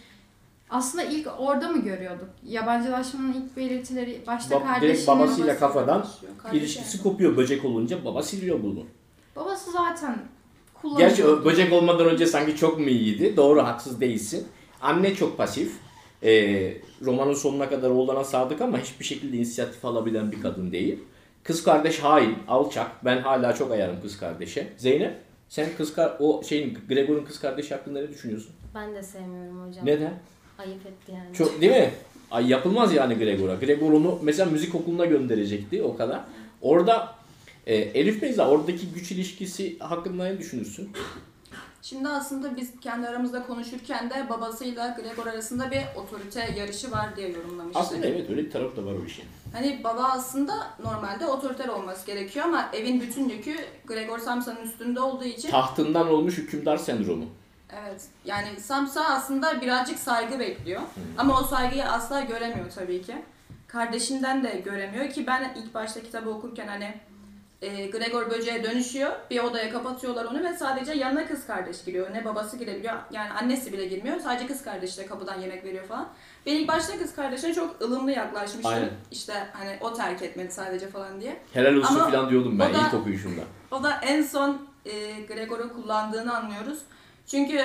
aslında 0.69 1.03
ilk 1.03 1.27
orada 1.39 1.67
mı 1.69 1.81
görüyorduk? 1.83 2.29
Yabancılaşmanın 2.45 3.33
ilk 3.33 3.57
belirtileri 3.57 4.21
başta 4.27 4.49
direkt 4.55 4.67
kardeşinin 4.67 5.07
babasıyla 5.07 5.47
babası 5.47 5.59
kafadan 5.59 6.07
İlişkisi 6.53 7.03
kopuyor 7.03 7.37
böcek 7.37 7.65
olunca 7.65 8.05
baba 8.05 8.23
siliyor 8.23 8.63
bunu. 8.63 8.83
babası 9.35 9.71
zaten 9.71 10.19
kullanıyor. 10.73 11.09
Gerçi 11.09 11.25
o 11.27 11.45
böcek 11.45 11.73
olmadan 11.73 12.05
önce 12.05 12.25
sanki 12.25 12.55
çok 12.55 12.79
mu 12.79 12.89
iyiydi? 12.89 13.37
Doğru 13.37 13.63
haksız 13.63 14.01
değilsin. 14.01 14.47
Anne 14.81 15.15
çok 15.15 15.37
pasif. 15.37 15.73
Ee, 16.23 16.73
romanın 17.01 17.33
sonuna 17.33 17.69
kadar 17.69 17.89
oğlana 17.89 18.23
sadık 18.23 18.61
ama 18.61 18.77
hiçbir 18.79 19.05
şekilde 19.05 19.37
inisiyatif 19.37 19.85
alabilen 19.85 20.31
bir 20.31 20.41
kadın 20.41 20.71
değil. 20.71 20.99
Kız 21.43 21.63
kardeş 21.63 21.99
hain, 21.99 22.35
alçak. 22.47 23.05
Ben 23.05 23.17
hala 23.21 23.53
çok 23.53 23.71
ayarım 23.71 24.01
kız 24.01 24.19
kardeşe. 24.19 24.67
Zeynep 24.77 25.17
sen 25.49 25.67
kız 25.77 25.93
kar 25.93 26.15
o 26.19 26.43
şeyin 26.43 26.77
Gregor'un 26.89 27.25
kız 27.25 27.39
kardeşi 27.39 27.75
hakkında 27.75 28.01
ne 28.01 28.09
düşünüyorsun? 28.09 28.51
Ben 28.75 28.95
de 28.95 29.03
sevmiyorum 29.03 29.67
hocam. 29.67 29.85
Neden? 29.85 30.13
Ayıp 30.57 30.85
etti 30.85 31.11
yani. 31.11 31.35
Çok 31.35 31.61
değil 31.61 31.71
mi? 31.71 31.91
Ay 32.31 32.47
yapılmaz 32.47 32.93
yani 32.93 33.15
Gregor'a. 33.15 33.55
Gregor 33.55 33.91
onu 33.93 34.19
mesela 34.21 34.51
müzik 34.51 34.75
okuluna 34.75 35.05
gönderecekti 35.05 35.83
o 35.83 35.95
kadar. 35.97 36.21
Orada 36.61 37.15
e, 37.65 37.75
Elif 37.75 38.21
Beyza 38.21 38.49
oradaki 38.49 38.87
güç 38.95 39.11
ilişkisi 39.11 39.79
hakkında 39.79 40.23
ne 40.23 40.39
düşünürsün? 40.39 40.89
Şimdi 41.81 42.09
aslında 42.09 42.57
biz 42.57 42.71
kendi 42.81 43.07
aramızda 43.07 43.43
konuşurken 43.47 44.09
de 44.09 44.29
babasıyla 44.29 44.97
Gregor 45.01 45.27
arasında 45.27 45.71
bir 45.71 45.81
otorite 45.95 46.53
yarışı 46.57 46.91
var 46.91 47.15
diye 47.17 47.29
yorumlamıştık. 47.29 47.81
Aslında 47.81 48.07
evet 48.07 48.29
öyle 48.29 48.45
bir 48.45 48.51
taraf 48.51 48.75
da 48.77 48.85
var 48.85 48.93
o 49.03 49.05
işin. 49.05 49.25
Hani 49.53 49.81
baba 49.83 50.03
aslında 50.03 50.53
normalde 50.83 51.25
otoriter 51.25 51.67
olması 51.67 52.05
gerekiyor 52.05 52.45
ama 52.45 52.69
evin 52.73 53.01
bütün 53.01 53.29
yükü 53.29 53.55
Gregor 53.87 54.19
Samsa'nın 54.19 54.61
üstünde 54.61 54.99
olduğu 54.99 55.23
için 55.23 55.49
Tahtından 55.49 56.07
olmuş 56.09 56.37
hükümdar 56.37 56.77
sendromu. 56.77 57.25
Evet 57.69 58.05
yani 58.25 58.59
Samsa 58.59 59.05
aslında 59.05 59.61
birazcık 59.61 59.99
saygı 59.99 60.39
bekliyor 60.39 60.81
ama 61.17 61.39
o 61.39 61.43
saygıyı 61.43 61.85
asla 61.85 62.21
göremiyor 62.21 62.71
tabii 62.75 63.01
ki. 63.01 63.15
Kardeşinden 63.67 64.43
de 64.43 64.61
göremiyor 64.65 65.09
ki 65.09 65.27
ben 65.27 65.53
ilk 65.55 65.73
başta 65.73 66.01
kitabı 66.01 66.29
okurken 66.29 66.67
hani 66.67 66.93
e, 67.61 67.87
Gregor 67.87 68.29
böceğe 68.29 68.63
dönüşüyor. 68.63 69.11
Bir 69.29 69.39
odaya 69.39 69.71
kapatıyorlar 69.71 70.25
onu 70.25 70.43
ve 70.43 70.53
sadece 70.57 70.93
yanına 70.93 71.27
kız 71.27 71.47
kardeş 71.47 71.83
giriyor. 71.83 72.13
Ne 72.13 72.25
babası 72.25 72.57
girebiliyor 72.57 72.95
yani 73.11 73.31
annesi 73.31 73.73
bile 73.73 73.85
girmiyor. 73.85 74.19
Sadece 74.19 74.47
kız 74.47 74.63
kardeş 74.63 74.97
de 74.97 75.05
kapıdan 75.05 75.41
yemek 75.41 75.63
veriyor 75.65 75.85
falan. 75.85 76.07
Ben 76.45 76.51
ilk 76.51 76.67
başta 76.67 76.97
kız 76.97 77.15
kardeşine 77.15 77.53
çok 77.53 77.81
ılımlı 77.81 78.11
yaklaşmıştım. 78.11 78.73
Aynen. 78.73 78.89
İşte 79.11 79.33
hani 79.53 79.77
o 79.81 79.93
terk 79.93 80.21
etmedi 80.21 80.51
sadece 80.53 80.87
falan 80.87 81.21
diye. 81.21 81.41
Helal 81.53 81.75
olsun 81.75 81.95
Ama 81.95 82.09
falan 82.09 82.29
diyordum 82.29 82.59
ben 82.59 82.73
da- 82.73 82.77
ilk 82.77 82.93
okuyuşumda. 82.93 83.41
O 83.71 83.83
da 83.83 83.99
en 84.01 84.21
son 84.23 84.67
e, 84.85 85.21
Gregor'u 85.21 85.73
kullandığını 85.73 86.37
anlıyoruz. 86.37 86.79
Çünkü 87.27 87.59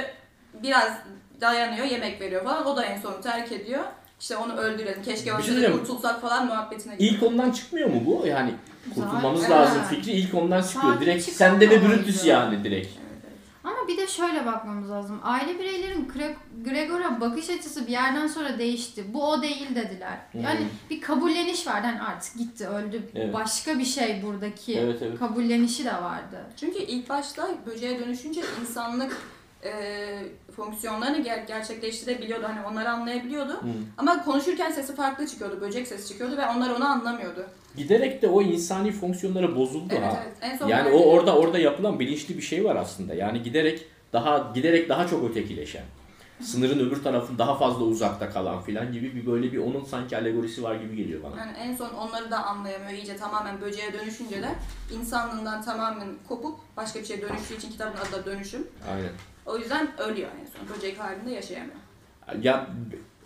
biraz 0.63 0.93
dayanıyor, 1.41 1.87
yemek 1.87 2.21
veriyor 2.21 2.45
falan. 2.45 2.67
O 2.67 2.77
da 2.77 2.85
en 2.85 3.01
son 3.01 3.23
terk 3.23 3.53
ediyor. 3.53 3.85
İşte 4.21 4.37
onu 4.37 4.57
öldürelim, 4.57 5.03
keşke 5.03 5.31
şey 5.31 5.47
diyeceğim. 5.47 5.79
kurtulsak 5.79 6.21
falan 6.21 6.47
muhabbetine 6.47 6.95
gidiyor. 6.97 7.13
İlk 7.13 7.23
ondan 7.23 7.51
çıkmıyor 7.51 7.91
mu 7.91 8.03
bu? 8.07 8.27
Yani 8.27 8.55
kurtulmamız 8.95 9.41
Zaten. 9.41 9.57
lazım 9.57 9.79
Evet. 9.81 9.89
fikri 9.91 10.13
ilk 10.13 10.35
ondan 10.35 10.63
çıkıyor. 10.63 10.93
Zaten 10.93 11.01
Direkt 11.01 11.25
sende 11.25 11.71
ve. 11.71 11.83
Brutus 11.89 12.25
yani 12.25 12.65
direkt. 12.65 12.87
Evet, 12.87 12.97
evet. 13.25 13.39
Ama 13.65 13.89
bir 13.89 13.97
de 13.97 14.07
şöyle 14.07 14.47
bakmamız 14.47 14.91
lazım. 14.91 15.21
Aile 15.23 15.59
bireylerin 15.59 16.09
Gre- 16.17 16.35
Gregor'a 16.71 17.21
bakış 17.21 17.51
açısı 17.51 17.87
bir 17.87 17.93
yerden 17.93 18.27
sonra 18.27 18.59
değişti. 18.59 19.05
Bu 19.15 19.29
o 19.31 19.43
değil 19.43 19.75
dediler. 19.75 20.19
Yani 20.35 20.59
Hmm. 20.59 20.67
bir 20.91 21.01
kabulleniş 21.01 21.67
vardı. 21.67 21.87
Hani 21.87 22.03
artık 22.03 22.39
gitti, 22.39 22.69
öldü. 22.69 23.03
Evet. 23.15 23.35
Başka 23.35 23.79
bir 23.79 23.85
şey 23.85 24.23
buradaki. 24.23 24.79
Evet 24.79 25.03
evet. 25.03 25.19
Kabullenişi 25.19 25.85
de 25.85 25.93
vardı. 25.95 26.45
Çünkü 26.61 26.79
ilk 26.79 27.09
başta 27.09 27.49
böceğe 27.67 28.01
dönüşünce 28.01 28.41
insanlık 28.61 29.17
e, 29.65 29.71
fonksiyonlarını 30.57 31.17
ger- 31.19 31.47
gerçekleştirebiliyordu. 31.47 32.45
Hani 32.47 32.67
onları 32.67 32.91
anlayabiliyordu. 32.91 33.53
Hı. 33.53 33.67
Ama 33.99 34.25
konuşurken 34.25 34.71
sesi 34.71 34.95
farklı 34.95 35.27
çıkıyordu. 35.27 35.61
Böcek 35.61 35.87
sesi 35.89 36.09
çıkıyordu 36.09 36.37
ve 36.37 36.47
onlar 36.47 36.71
onu 36.71 36.89
anlamıyordu. 36.89 37.47
Giderek 37.77 38.23
de 38.23 38.29
o 38.29 38.43
insani 38.43 38.93
fonksiyonları 38.93 39.57
bozuldu 39.57 39.95
Evet 39.97 40.03
ha. 40.05 40.23
evet. 40.27 40.37
En 40.41 40.57
son 40.57 40.69
Yani 40.69 40.89
o 40.89 40.97
edildi. 40.97 41.09
orada 41.09 41.37
orada 41.37 41.59
yapılan 41.59 42.01
bilinçli 42.01 42.37
bir 42.37 42.43
şey 42.43 42.65
var 42.65 42.77
aslında. 42.77 43.15
Yani 43.15 43.43
giderek 43.43 43.87
daha 44.13 44.51
giderek 44.55 44.89
daha 44.89 45.07
çok 45.07 45.31
ötekileşen. 45.31 45.85
Sınırın 46.43 46.79
öbür 46.89 47.03
tarafın 47.03 47.39
daha 47.39 47.59
fazla 47.59 47.85
uzakta 47.85 48.31
kalan 48.31 48.63
filan 48.63 48.93
gibi 48.93 49.15
bir 49.15 49.27
böyle 49.27 49.53
bir 49.53 49.59
onun 49.59 49.85
sanki 49.85 50.17
alegorisi 50.17 50.63
var 50.63 50.75
gibi 50.75 50.97
geliyor 50.97 51.23
bana. 51.23 51.37
Yani 51.41 51.53
en 51.59 51.77
son 51.77 51.91
onları 51.91 52.31
da 52.31 52.45
anlayamıyor. 52.45 52.91
İyice 52.93 53.17
tamamen 53.17 53.61
böceğe 53.61 53.93
dönüşünce 53.93 54.43
de 54.43 54.49
insanlığından 55.01 55.63
tamamen 55.63 56.09
kopup 56.29 56.59
başka 56.77 57.01
bir 57.01 57.05
şeye 57.05 57.23
dönüştüğü 57.23 57.57
için 57.57 57.71
kitabın 57.71 57.93
adı 57.97 58.13
da 58.13 58.27
dönüşüm. 58.27 58.67
Aynen. 58.91 59.11
O 59.47 59.59
yüzden 59.59 60.01
ölüyor 60.01 60.29
en 60.41 60.47
son. 60.47 60.77
Böcek 60.77 61.01
halinde 61.01 61.31
yaşayamıyor. 61.31 61.77
Ya 62.43 62.67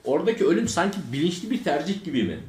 oradaki 0.04 0.46
ölüm 0.46 0.68
sanki 0.68 0.98
bilinçli 1.12 1.50
bir 1.50 1.64
tercih 1.64 2.04
gibi 2.04 2.22
mi? 2.22 2.40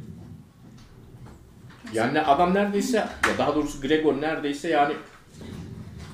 Yani 1.94 2.22
adam 2.22 2.54
neredeyse 2.54 2.98
ya 2.98 3.38
daha 3.38 3.56
doğrusu 3.56 3.82
Gregor 3.82 4.22
neredeyse 4.22 4.70
yani 4.70 4.94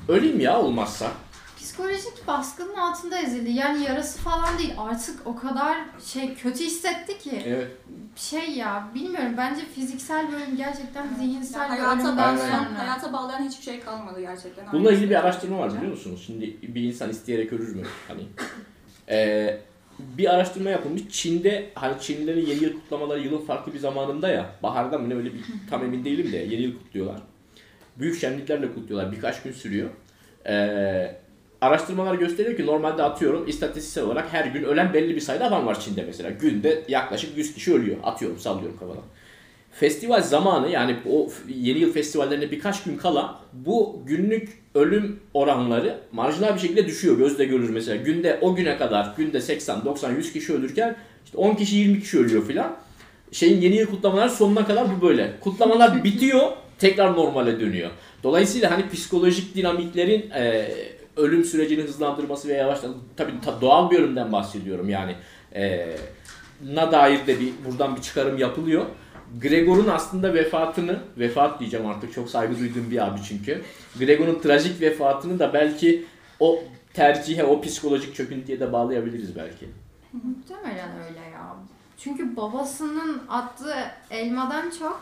öleyim 0.07 0.39
ya 0.39 0.59
olmazsa. 0.59 1.11
Psikolojik 1.73 2.27
baskının 2.27 2.75
altında 2.75 3.17
ezildi. 3.21 3.51
Yani 3.51 3.83
yarası 3.83 4.19
falan 4.19 4.57
değil. 4.59 4.73
Artık 4.77 5.27
o 5.27 5.35
kadar 5.35 5.77
şey 6.13 6.35
kötü 6.35 6.63
hissetti 6.63 7.17
ki. 7.17 7.41
Evet. 7.45 7.67
Şey 8.15 8.51
ya 8.51 8.87
bilmiyorum 8.95 9.33
bence 9.37 9.61
fiziksel 9.75 10.31
bölüm 10.31 10.57
gerçekten 10.57 11.07
zihinsel 11.19 11.59
Yani 11.59 11.69
hayata 11.79 11.93
ölümden 11.93 12.17
bağlayan, 12.17 12.37
sonra. 12.65 12.79
hayata 12.79 13.13
bağlayan 13.13 13.47
hiçbir 13.47 13.63
şey 13.63 13.79
kalmadı 13.79 14.19
gerçekten. 14.21 14.65
Bununla 14.73 14.91
ilgili 14.91 15.09
bir 15.09 15.15
araştırma 15.15 15.59
var 15.59 15.73
biliyor 15.77 15.91
musunuz? 15.91 16.23
Şimdi 16.25 16.57
bir 16.75 16.81
insan 16.81 17.09
isteyerek 17.09 17.53
ölür 17.53 17.75
mü? 17.75 17.81
Hani 18.07 18.21
eee, 19.09 19.61
bir 19.99 20.33
araştırma 20.33 20.69
yapılmış. 20.69 21.01
Çin'de 21.09 21.69
hani 21.75 22.01
Çinlilerin 22.01 22.45
yeni 22.45 22.63
yıl 22.63 22.73
kutlamaları 22.73 23.19
yılın 23.19 23.45
farklı 23.45 23.73
bir 23.73 23.79
zamanında 23.79 24.29
ya. 24.29 24.49
Baharda 24.63 24.97
mı 24.97 25.09
ne 25.09 25.15
öyle 25.15 25.33
bir 25.33 25.41
tam 25.69 25.83
emin 25.83 26.05
değilim 26.05 26.31
de 26.31 26.37
yeni 26.37 26.61
yıl 26.61 26.77
kutluyorlar. 26.77 27.21
Büyük 27.99 28.19
şenliklerle 28.19 28.73
kutluyorlar. 28.73 29.11
Birkaç 29.11 29.43
gün 29.43 29.51
sürüyor. 29.51 29.89
Eee, 30.45 31.22
araştırmalar 31.63 32.15
gösteriyor 32.15 32.57
ki 32.57 32.65
normalde 32.65 33.03
atıyorum 33.03 33.47
istatistiksel 33.47 34.03
olarak 34.03 34.33
her 34.33 34.45
gün 34.45 34.63
ölen 34.63 34.93
belli 34.93 35.15
bir 35.15 35.21
sayıda 35.21 35.45
adam 35.45 35.65
var 35.65 35.79
Çin'de 35.79 36.03
mesela. 36.07 36.29
Günde 36.29 36.83
yaklaşık 36.87 37.37
100 37.37 37.53
kişi 37.53 37.73
ölüyor. 37.73 37.97
Atıyorum 38.03 38.39
sallıyorum 38.39 38.77
kafadan. 38.77 39.03
Festival 39.71 40.21
zamanı 40.21 40.69
yani 40.69 40.95
o 41.09 41.29
yeni 41.55 41.79
yıl 41.79 41.93
festivallerine 41.93 42.51
birkaç 42.51 42.83
gün 42.83 42.97
kala 42.97 43.39
bu 43.53 44.01
günlük 44.05 44.49
ölüm 44.75 45.19
oranları 45.33 45.99
marjinal 46.11 46.55
bir 46.55 46.59
şekilde 46.59 46.85
düşüyor. 46.85 47.17
Gözle 47.17 47.45
görülür 47.45 47.69
mesela. 47.69 47.95
Günde 47.95 48.39
o 48.41 48.55
güne 48.55 48.77
kadar 48.77 49.13
günde 49.17 49.41
80, 49.41 49.85
90, 49.85 50.11
100 50.15 50.33
kişi 50.33 50.53
ölürken 50.53 50.95
işte 51.25 51.37
10 51.37 51.55
kişi 51.55 51.75
20 51.75 51.99
kişi 52.01 52.19
ölüyor 52.19 52.47
filan. 52.47 52.75
Şeyin 53.31 53.61
yeni 53.61 53.75
yıl 53.75 53.87
kutlamalar 53.87 54.29
sonuna 54.29 54.65
kadar 54.65 54.87
bu 54.97 55.07
böyle. 55.07 55.31
Kutlamalar 55.41 56.03
bitiyor 56.03 56.51
tekrar 56.79 57.13
normale 57.13 57.59
dönüyor. 57.59 57.89
Dolayısıyla 58.23 58.71
hani 58.71 58.89
psikolojik 58.89 59.55
dinamiklerin 59.55 60.31
e, 60.31 60.71
ölüm 61.17 61.43
sürecini 61.43 61.83
hızlandırması 61.83 62.47
veya 62.47 62.57
yavaşlatması 62.59 63.05
tabii 63.17 63.41
ta- 63.45 63.61
doğal 63.61 63.91
bir 63.91 63.99
ölümden 63.99 64.31
bahsediyorum 64.31 64.89
yani. 64.89 65.15
E, 65.55 65.95
na 66.73 66.91
dair 66.91 67.27
de 67.27 67.39
bir 67.39 67.53
buradan 67.65 67.95
bir 67.95 68.01
çıkarım 68.01 68.37
yapılıyor. 68.37 68.85
Gregor'un 69.41 69.87
aslında 69.87 70.33
vefatını, 70.33 70.99
vefat 71.17 71.59
diyeceğim 71.59 71.85
artık 71.85 72.13
çok 72.13 72.29
saygı 72.29 72.59
duyduğum 72.59 72.91
bir 72.91 73.07
abi 73.07 73.19
çünkü. 73.27 73.61
Gregor'un 73.99 74.39
trajik 74.39 74.81
vefatını 74.81 75.39
da 75.39 75.53
belki 75.53 76.05
o 76.39 76.63
tercihe, 76.93 77.43
o 77.43 77.61
psikolojik 77.61 78.15
çöküntüye 78.15 78.59
de 78.59 78.73
bağlayabiliriz 78.73 79.35
belki. 79.35 79.69
Muhtemelen 80.13 80.89
öyle 81.07 81.19
ya. 81.33 81.55
Çünkü 81.97 82.35
babasının 82.35 83.21
attığı 83.29 83.75
elmadan 84.11 84.71
çok 84.79 85.01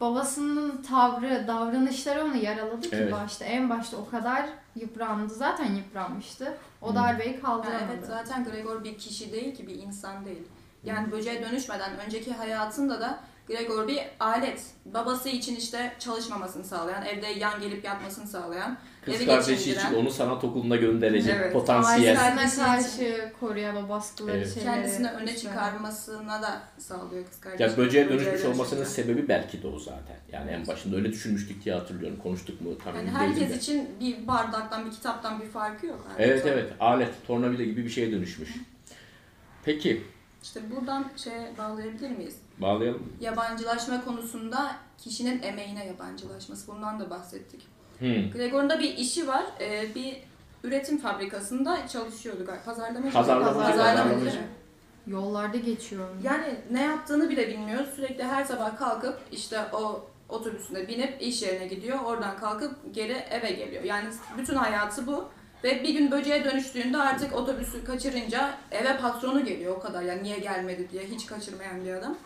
babasının 0.00 0.82
tavrı, 0.82 1.44
davranışları 1.48 2.24
onu 2.24 2.36
yaraladı 2.36 2.80
ki 2.90 2.96
Evet. 2.96 3.12
başta. 3.12 3.44
En 3.44 3.70
başta 3.70 3.96
o 3.96 4.10
kadar 4.10 4.46
yıprandı. 4.76 5.34
Zaten 5.34 5.74
yıpranmıştı. 5.74 6.58
O 6.82 6.88
Hmm. 6.88 6.94
darbeyi 6.96 7.30
Yani 7.32 7.40
kaldıramadı. 7.42 7.84
evet 7.94 8.04
zaten 8.06 8.44
Gregor 8.44 8.84
bir 8.84 8.98
kişi 8.98 9.32
değil 9.32 9.54
ki 9.56 9.66
bir 9.66 9.74
insan 9.82 10.24
değil. 10.24 10.42
Yani 10.84 11.12
böceğe 11.12 11.42
dönüşmeden 11.42 11.98
önceki 12.06 12.32
hayatında 12.32 13.00
da 13.00 13.20
Gregor 13.48 13.88
bir 13.88 14.00
alet. 14.20 14.62
Babası 14.84 15.28
için 15.28 15.56
işte 15.56 15.92
çalışmamasını 15.98 16.64
sağlayan, 16.64 17.04
evde 17.06 17.26
yan 17.26 17.60
gelip 17.60 17.84
yatmasını 17.84 18.26
sağlayan, 18.26 18.78
Kız 19.04 19.14
evi 19.14 19.26
kardeşi 19.26 19.70
için 19.72 19.94
onu 19.96 20.10
sanat 20.10 20.44
okuluna 20.44 20.76
gönderecek 20.76 21.34
Evet. 21.38 21.52
potansiyel. 21.52 22.20
Ailesine 22.24 22.64
karşı 22.64 23.32
koruyan 23.40 23.76
o 23.76 23.88
baskıları 23.88 24.36
Evet. 24.36 24.54
şeyleri. 24.54 24.64
kendisini 24.74 25.10
öne 25.10 25.36
çıkarmasına 25.36 26.42
da 26.42 26.62
sağlıyor 26.78 27.26
kız 27.26 27.40
kardeşi. 27.40 27.62
Ya 27.62 27.76
böceğe 27.76 28.08
dönüşmüş 28.08 28.44
olmasının 28.44 28.84
sebebi 28.84 29.28
belki 29.28 29.62
de 29.62 29.66
o 29.66 29.78
zaten. 29.78 30.16
Yani 30.32 30.50
en 30.50 30.66
başında 30.66 30.96
öyle 30.96 31.12
düşünmüştük 31.12 31.64
diye 31.64 31.74
hatırlıyorum. 31.74 32.18
Konuştuk 32.22 32.60
mu 32.60 32.78
tam 32.84 32.96
Yani 32.96 33.10
herkes 33.10 33.50
de. 33.50 33.56
için 33.56 33.88
bir 34.00 34.26
bardaktan, 34.26 34.86
bir 34.86 34.90
kitaptan 34.90 35.40
bir 35.40 35.46
farkı 35.46 35.86
yok. 35.86 36.06
Evet 36.18 36.42
Sonra- 36.42 36.52
evet 36.54 36.72
alet, 36.80 37.26
tornavida 37.26 37.64
gibi 37.64 37.84
bir 37.84 37.90
şeye 37.90 38.12
dönüşmüş. 38.12 38.50
Peki 39.64 40.02
İşte 40.42 40.60
buradan 40.70 41.04
şeye 41.16 41.52
bağlayabilir 41.58 42.10
miyiz? 42.10 42.36
bağlayalım. 42.58 43.12
Yabancılaşma 43.20 44.04
konusunda 44.04 44.76
kişinin 44.98 45.42
emeğine 45.42 45.86
yabancılaşması. 45.86 46.66
Bundan 46.72 47.00
da 47.00 47.10
bahsettik. 47.10 47.60
Hmm. 48.00 48.30
Gregor'un 48.30 48.70
da 48.70 48.78
bir 48.78 48.96
işi 48.96 49.28
var. 49.28 49.44
Ee, 49.60 49.94
bir 49.94 50.16
üretim 50.64 50.98
fabrikasında 50.98 51.88
çalışıyordu 51.88 52.46
galiba. 52.46 52.62
Pazarlamacı, 52.64 53.12
Pazarlamacı. 53.12 53.78
pazarlamacı. 53.78 54.40
Yollarda 55.06 55.56
geçiyor. 55.56 56.08
Yani 56.22 56.60
ne 56.70 56.82
yaptığını 56.82 57.30
bile 57.30 57.48
bilmiyor. 57.48 57.84
Sürekli 57.96 58.24
her 58.24 58.44
sabah 58.44 58.78
kalkıp 58.78 59.20
işte 59.32 59.60
o 59.72 60.06
otobüsüne 60.28 60.88
binip 60.88 61.22
iş 61.22 61.42
yerine 61.42 61.66
gidiyor. 61.66 61.98
Oradan 62.04 62.36
kalkıp 62.38 62.94
geri 62.94 63.12
eve 63.12 63.50
geliyor. 63.50 63.82
Yani 63.84 64.08
bütün 64.38 64.54
hayatı 64.54 65.06
bu. 65.06 65.28
Ve 65.64 65.82
bir 65.82 65.94
gün 65.94 66.10
böceğe 66.10 66.44
dönüştüğünde 66.44 66.98
artık 66.98 67.36
otobüsü 67.36 67.84
kaçırınca 67.84 68.54
eve 68.70 68.96
patronu 68.96 69.44
geliyor 69.44 69.76
o 69.76 69.80
kadar. 69.80 70.02
Yani 70.02 70.22
niye 70.22 70.38
gelmedi 70.38 70.88
diye 70.92 71.02
hiç 71.04 71.26
kaçırmayan 71.26 71.84
bir 71.84 71.94
adam. 71.94 72.16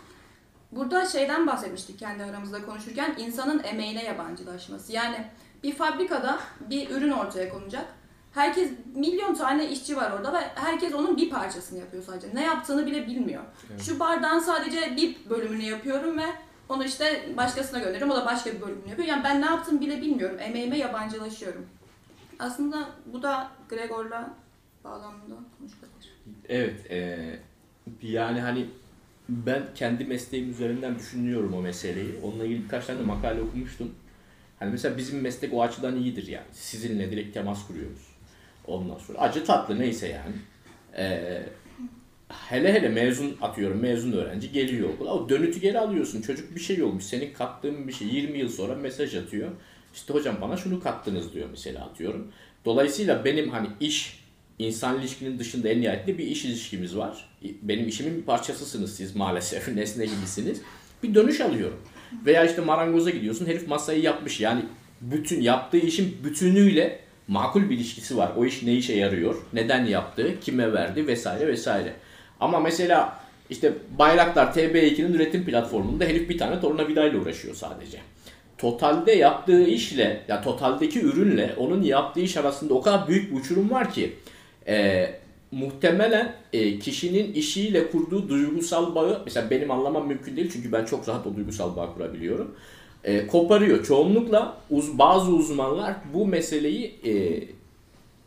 Burada 0.72 1.06
şeyden 1.06 1.46
bahsetmiştik 1.46 1.98
kendi 1.98 2.24
aramızda 2.24 2.62
konuşurken 2.66 3.14
insanın 3.18 3.62
emeğine 3.64 4.04
yabancılaşması. 4.04 4.92
Yani 4.92 5.16
bir 5.64 5.72
fabrikada 5.72 6.38
bir 6.70 6.90
ürün 6.90 7.10
ortaya 7.10 7.48
konacak. 7.48 7.84
Herkes 8.32 8.70
milyon 8.94 9.34
tane 9.34 9.70
işçi 9.70 9.96
var 9.96 10.10
orada 10.10 10.32
ve 10.32 10.38
herkes 10.54 10.94
onun 10.94 11.16
bir 11.16 11.30
parçasını 11.30 11.78
yapıyor 11.78 12.02
sadece. 12.02 12.34
Ne 12.34 12.42
yaptığını 12.42 12.86
bile 12.86 13.06
bilmiyor. 13.06 13.42
Şu 13.78 14.00
bardağın 14.00 14.38
sadece 14.38 14.96
bir 14.96 15.16
bölümünü 15.30 15.62
yapıyorum 15.62 16.18
ve 16.18 16.26
onu 16.68 16.84
işte 16.84 17.28
başkasına 17.36 17.78
gönderiyorum. 17.78 18.10
O 18.10 18.16
da 18.16 18.26
başka 18.26 18.52
bir 18.52 18.60
bölümünü 18.60 18.88
yapıyor. 18.88 19.08
Yani 19.08 19.24
ben 19.24 19.40
ne 19.40 19.46
yaptığımı 19.46 19.80
bile 19.80 20.00
bilmiyorum. 20.00 20.36
Emeğime 20.40 20.78
yabancılaşıyorum. 20.78 21.66
Aslında 22.38 22.88
bu 23.12 23.22
da 23.22 23.50
Gregor'la 23.68 24.34
bağlamında 24.84 25.34
konuşulabilir. 25.58 26.14
Evet, 26.48 26.90
e, 26.90 27.38
yani 28.02 28.40
hani 28.40 28.66
ben 29.28 29.62
kendi 29.74 30.04
mesleğim 30.04 30.50
üzerinden 30.50 30.98
düşünüyorum 30.98 31.54
o 31.54 31.60
meseleyi. 31.60 32.14
Onunla 32.22 32.44
ilgili 32.44 32.64
birkaç 32.64 32.86
tane 32.86 33.02
makale 33.02 33.40
okumuştum. 33.40 33.94
Hani 34.58 34.70
mesela 34.70 34.98
bizim 34.98 35.20
meslek 35.20 35.54
o 35.54 35.62
açıdan 35.62 35.96
iyidir 35.96 36.26
yani. 36.26 36.46
Sizinle 36.52 37.10
direkt 37.10 37.34
temas 37.34 37.66
kuruyoruz. 37.66 38.02
Ondan 38.66 38.98
sonra 38.98 39.18
acı 39.18 39.44
tatlı 39.44 39.78
neyse 39.78 40.08
yani. 40.08 40.34
E, 40.96 41.42
hele 42.28 42.72
hele 42.72 42.88
mezun 42.88 43.36
atıyorum 43.42 43.80
mezun 43.80 44.12
öğrenci 44.12 44.52
geliyor 44.52 44.88
okula. 44.88 45.14
O 45.14 45.28
dönütü 45.28 45.60
geri 45.60 45.78
alıyorsun. 45.78 46.22
Çocuk 46.22 46.54
bir 46.54 46.60
şey 46.60 46.82
olmuş. 46.82 47.04
Senin 47.04 47.32
kattığın 47.32 47.88
bir 47.88 47.92
şey 47.92 48.08
20 48.08 48.38
yıl 48.38 48.48
sonra 48.48 48.74
mesaj 48.74 49.14
atıyor. 49.14 49.50
İşte 49.94 50.14
hocam 50.14 50.36
bana 50.40 50.56
şunu 50.56 50.80
kattınız 50.80 51.34
diyor 51.34 51.48
mesela 51.50 51.84
atıyorum. 51.84 52.32
Dolayısıyla 52.64 53.24
benim 53.24 53.50
hani 53.50 53.68
iş 53.80 54.24
insan 54.58 55.00
ilişkinin 55.00 55.38
dışında 55.38 55.68
en 55.68 55.80
nihayetinde 55.80 56.18
bir 56.18 56.26
iş 56.26 56.44
ilişkimiz 56.44 56.96
var. 56.96 57.30
Benim 57.62 57.88
işimin 57.88 58.16
bir 58.16 58.22
parçasısınız 58.22 58.96
siz 58.96 59.16
maalesef. 59.16 59.68
Nesne 59.74 60.04
gibisiniz. 60.06 60.60
Bir 61.02 61.14
dönüş 61.14 61.40
alıyorum. 61.40 61.80
Veya 62.26 62.44
işte 62.44 62.60
marangoza 62.60 63.10
gidiyorsun. 63.10 63.46
Herif 63.46 63.68
masayı 63.68 64.02
yapmış. 64.02 64.40
Yani 64.40 64.62
bütün 65.00 65.40
yaptığı 65.40 65.78
işin 65.78 66.16
bütünüyle 66.24 67.00
makul 67.28 67.70
bir 67.70 67.76
ilişkisi 67.76 68.16
var. 68.16 68.32
O 68.36 68.44
iş 68.44 68.62
ne 68.62 68.72
işe 68.72 68.94
yarıyor? 68.94 69.36
Neden 69.52 69.84
yaptı? 69.84 70.40
Kime 70.40 70.72
verdi? 70.72 71.06
Vesaire 71.06 71.46
vesaire. 71.46 71.92
Ama 72.40 72.60
mesela 72.60 73.20
işte 73.50 73.72
Bayraktar 73.98 74.46
TB2'nin 74.46 75.12
üretim 75.12 75.44
platformunda 75.44 76.04
herif 76.04 76.28
bir 76.28 76.38
tane 76.38 76.60
tornavidayla 76.60 77.20
uğraşıyor 77.20 77.54
sadece. 77.54 77.98
Totalde 78.58 79.12
yaptığı 79.12 79.64
işle, 79.64 80.20
ya 80.28 80.42
totaldeki 80.42 81.00
ürünle 81.00 81.54
onun 81.56 81.82
yaptığı 81.82 82.20
iş 82.20 82.36
arasında 82.36 82.74
o 82.74 82.82
kadar 82.82 83.08
büyük 83.08 83.30
bir 83.30 83.36
uçurum 83.36 83.70
var 83.70 83.92
ki 83.92 84.12
e, 84.68 85.06
muhtemelen 85.54 86.36
e, 86.52 86.78
kişinin 86.78 87.32
işiyle 87.32 87.90
kurduğu 87.90 88.28
duygusal 88.28 88.94
bağı, 88.94 89.22
mesela 89.24 89.50
benim 89.50 89.70
anlamam 89.70 90.08
mümkün 90.08 90.36
değil 90.36 90.50
çünkü 90.52 90.72
ben 90.72 90.84
çok 90.84 91.08
rahat 91.08 91.26
o 91.26 91.36
duygusal 91.36 91.76
bağ 91.76 91.94
kurabiliyorum. 91.94 92.54
E, 93.04 93.26
koparıyor. 93.26 93.84
Çoğunlukla 93.84 94.56
uz, 94.70 94.98
bazı 94.98 95.32
uzmanlar 95.32 95.94
bu 96.14 96.26
meseleyi 96.26 96.94
e, 97.06 97.42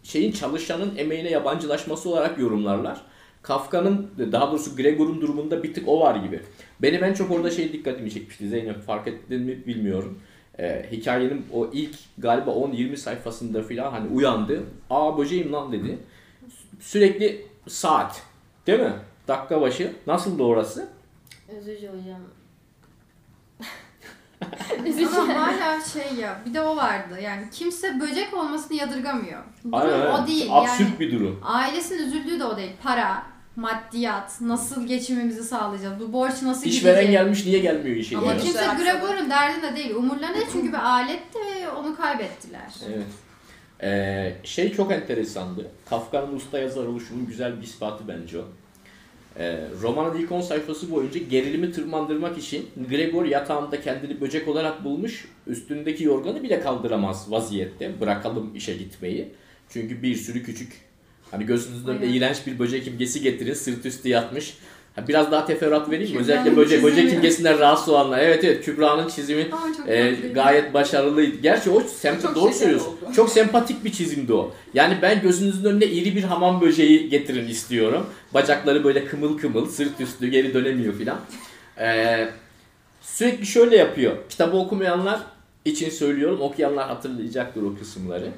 şeyin 0.04 0.32
çalışanın 0.32 0.98
emeğine 0.98 1.30
yabancılaşması 1.30 2.10
olarak 2.10 2.40
yorumlarlar. 2.40 3.02
Kafka'nın 3.42 4.10
daha 4.32 4.52
doğrusu 4.52 4.76
Gregor'un 4.76 5.22
durumunda 5.22 5.64
bir 5.64 5.74
tık 5.74 5.88
o 5.88 6.00
var 6.00 6.16
gibi. 6.16 6.40
Benim 6.82 7.04
en 7.04 7.14
çok 7.14 7.32
orada 7.32 7.52
şey 7.52 7.74
dikkatimi 7.74 8.12
çekmişti 8.12 8.50
Zeynep 8.50 8.82
fark 8.82 9.08
ettin 9.08 9.42
mi 9.42 9.68
bilmiyorum. 9.68 10.20
Ee, 10.60 10.86
hikayenin 10.92 11.46
o 11.54 11.70
ilk 11.74 11.96
galiba 12.18 12.52
10-20 12.52 12.98
sayfasında 12.98 13.64
filan 13.64 13.92
hani 13.92 14.10
uyandı. 14.10 14.64
Aa 14.90 15.18
böceğim 15.18 15.54
lan 15.54 15.72
dedi. 15.72 15.98
Sürekli 16.80 17.48
saat 17.68 18.22
değil 18.68 18.80
mi? 18.80 18.94
Dakika 19.28 19.62
başı. 19.62 19.94
Nasıldı 20.08 20.44
orası? 20.44 20.88
Üzücü 21.60 21.88
hocam. 21.88 22.22
Ama 25.18 25.48
hala 25.48 25.82
şey 25.82 26.14
ya 26.20 26.42
bir 26.46 26.54
de 26.54 26.62
o 26.62 26.76
vardı 26.76 27.20
yani 27.22 27.50
kimse 27.52 28.00
böcek 28.00 28.34
olmasını 28.34 28.78
yadırgamıyor. 28.78 29.42
Durum 29.64 29.74
Aynen, 29.74 30.12
o 30.12 30.28
değil 30.28 30.48
Absürt 30.52 30.90
yani. 30.90 31.00
bir 31.00 31.12
durum. 31.20 31.40
Ailesinin 31.44 32.08
üzüldüğü 32.08 32.40
de 32.40 32.46
o 32.46 32.58
değil. 32.58 32.72
Para, 32.84 33.24
maddiyat, 33.56 34.42
nasıl 34.42 34.88
geçimimizi 34.88 35.44
sağlayacağız, 35.44 36.00
bu 36.00 36.14
borç 36.14 36.42
nasıl 36.42 36.66
İşveren 36.66 37.02
gidecek? 37.02 37.12
gelmiş 37.12 37.46
niye 37.46 37.60
gelmiyor 37.60 37.96
işe 37.96 38.18
Ama 38.18 38.26
diyor. 38.26 38.40
kimse. 38.42 38.66
Gregor'un 38.78 39.30
derdinde 39.30 39.76
değil. 39.76 39.96
Umurlarında 39.96 40.40
çünkü 40.52 40.68
bir 40.68 40.78
aletti 40.90 41.40
ve 41.40 41.70
onu 41.70 41.96
kaybettiler. 41.96 42.74
Evet. 42.88 43.06
Ee, 43.84 44.34
şey 44.44 44.74
çok 44.74 44.92
enteresandı. 44.92 45.68
Kafka'nın 45.90 46.36
usta 46.36 46.60
yazar 46.60 46.86
oluşunun 46.86 47.28
güzel 47.28 47.58
bir 47.58 47.64
ispatı 47.64 48.08
bence 48.08 48.40
o. 48.40 48.46
Ee, 49.40 49.62
romanın 49.82 50.18
ilk 50.18 50.32
10 50.32 50.42
sayfası 50.42 50.92
boyunca 50.92 51.20
gerilimi 51.20 51.72
tırmandırmak 51.72 52.38
için 52.38 52.70
Gregor 52.90 53.26
yatağında 53.26 53.82
kendini 53.82 54.22
böcek 54.22 54.48
olarak 54.48 54.84
bulmuş, 54.84 55.28
üstündeki 55.48 56.04
yorganı 56.04 56.44
bile 56.44 56.60
kaldıramaz 56.60 57.32
vaziyette. 57.32 58.02
Bırakalım 58.02 58.56
işe 58.56 58.78
gitmeyi. 58.78 59.28
Çünkü 59.70 60.02
bir 60.02 60.16
sürü 60.16 60.44
küçük, 60.44 60.74
hani 61.32 61.46
gözünüzün 61.46 61.88
önünde 61.88 62.08
iğrenç 62.08 62.48
bir 62.48 62.60
böcek 62.60 62.88
imgesi 62.88 63.22
getirin, 63.22 63.54
sırt 63.54 63.86
üstü 63.86 64.10
yatmış. 64.10 64.58
Biraz 65.08 65.32
daha 65.32 65.46
teferruat 65.46 65.92
vereyim 65.92 66.14
mi? 66.14 66.20
Özellikle 66.20 66.58
böcek, 66.58 66.84
böcek 66.84 67.14
imgesinden 67.14 67.60
rahatsız 67.60 67.90
olanlar. 67.90 68.20
Evet 68.20 68.44
evet 68.44 68.66
Kübra'nın 68.66 69.10
çizimi 69.10 69.42
ee, 69.42 69.50
tatlıydı. 69.50 70.34
gayet 70.34 70.74
başarılıydı. 70.74 71.38
Gerçi 71.38 71.70
o 71.70 71.82
semp 71.82 72.22
Çok 72.22 72.36
doğru 72.36 72.54
söylüyorsun. 72.54 72.88
oldu. 72.88 73.14
Çok 73.16 73.30
sempatik 73.30 73.86
bir 73.86 73.92
çizimdi 73.92 74.34
o. 74.34 74.52
Yani 74.74 74.98
ben 75.02 75.22
gözünüzün 75.22 75.70
önüne 75.70 75.86
iri 75.86 76.16
bir 76.16 76.24
hamam 76.24 76.62
böceği 76.62 77.10
getirin 77.10 77.48
istiyorum. 77.48 78.06
Bacakları 78.34 78.84
böyle 78.84 79.06
kımıl 79.06 79.38
kımıl, 79.38 79.70
sırt 79.70 80.02
üstü 80.02 80.28
geri 80.28 80.54
dönemiyor 80.54 80.94
filan. 80.94 81.18
Ee, 81.80 82.28
sürekli 83.02 83.46
şöyle 83.46 83.78
yapıyor. 83.78 84.16
Kitabı 84.30 84.58
okumayanlar 84.58 85.20
için 85.66 85.90
söylüyorum. 85.90 86.42
Okuyanlar 86.42 86.88
hatırlayacaktır 86.88 87.64
o 87.64 87.76
kısımları. 87.80 88.30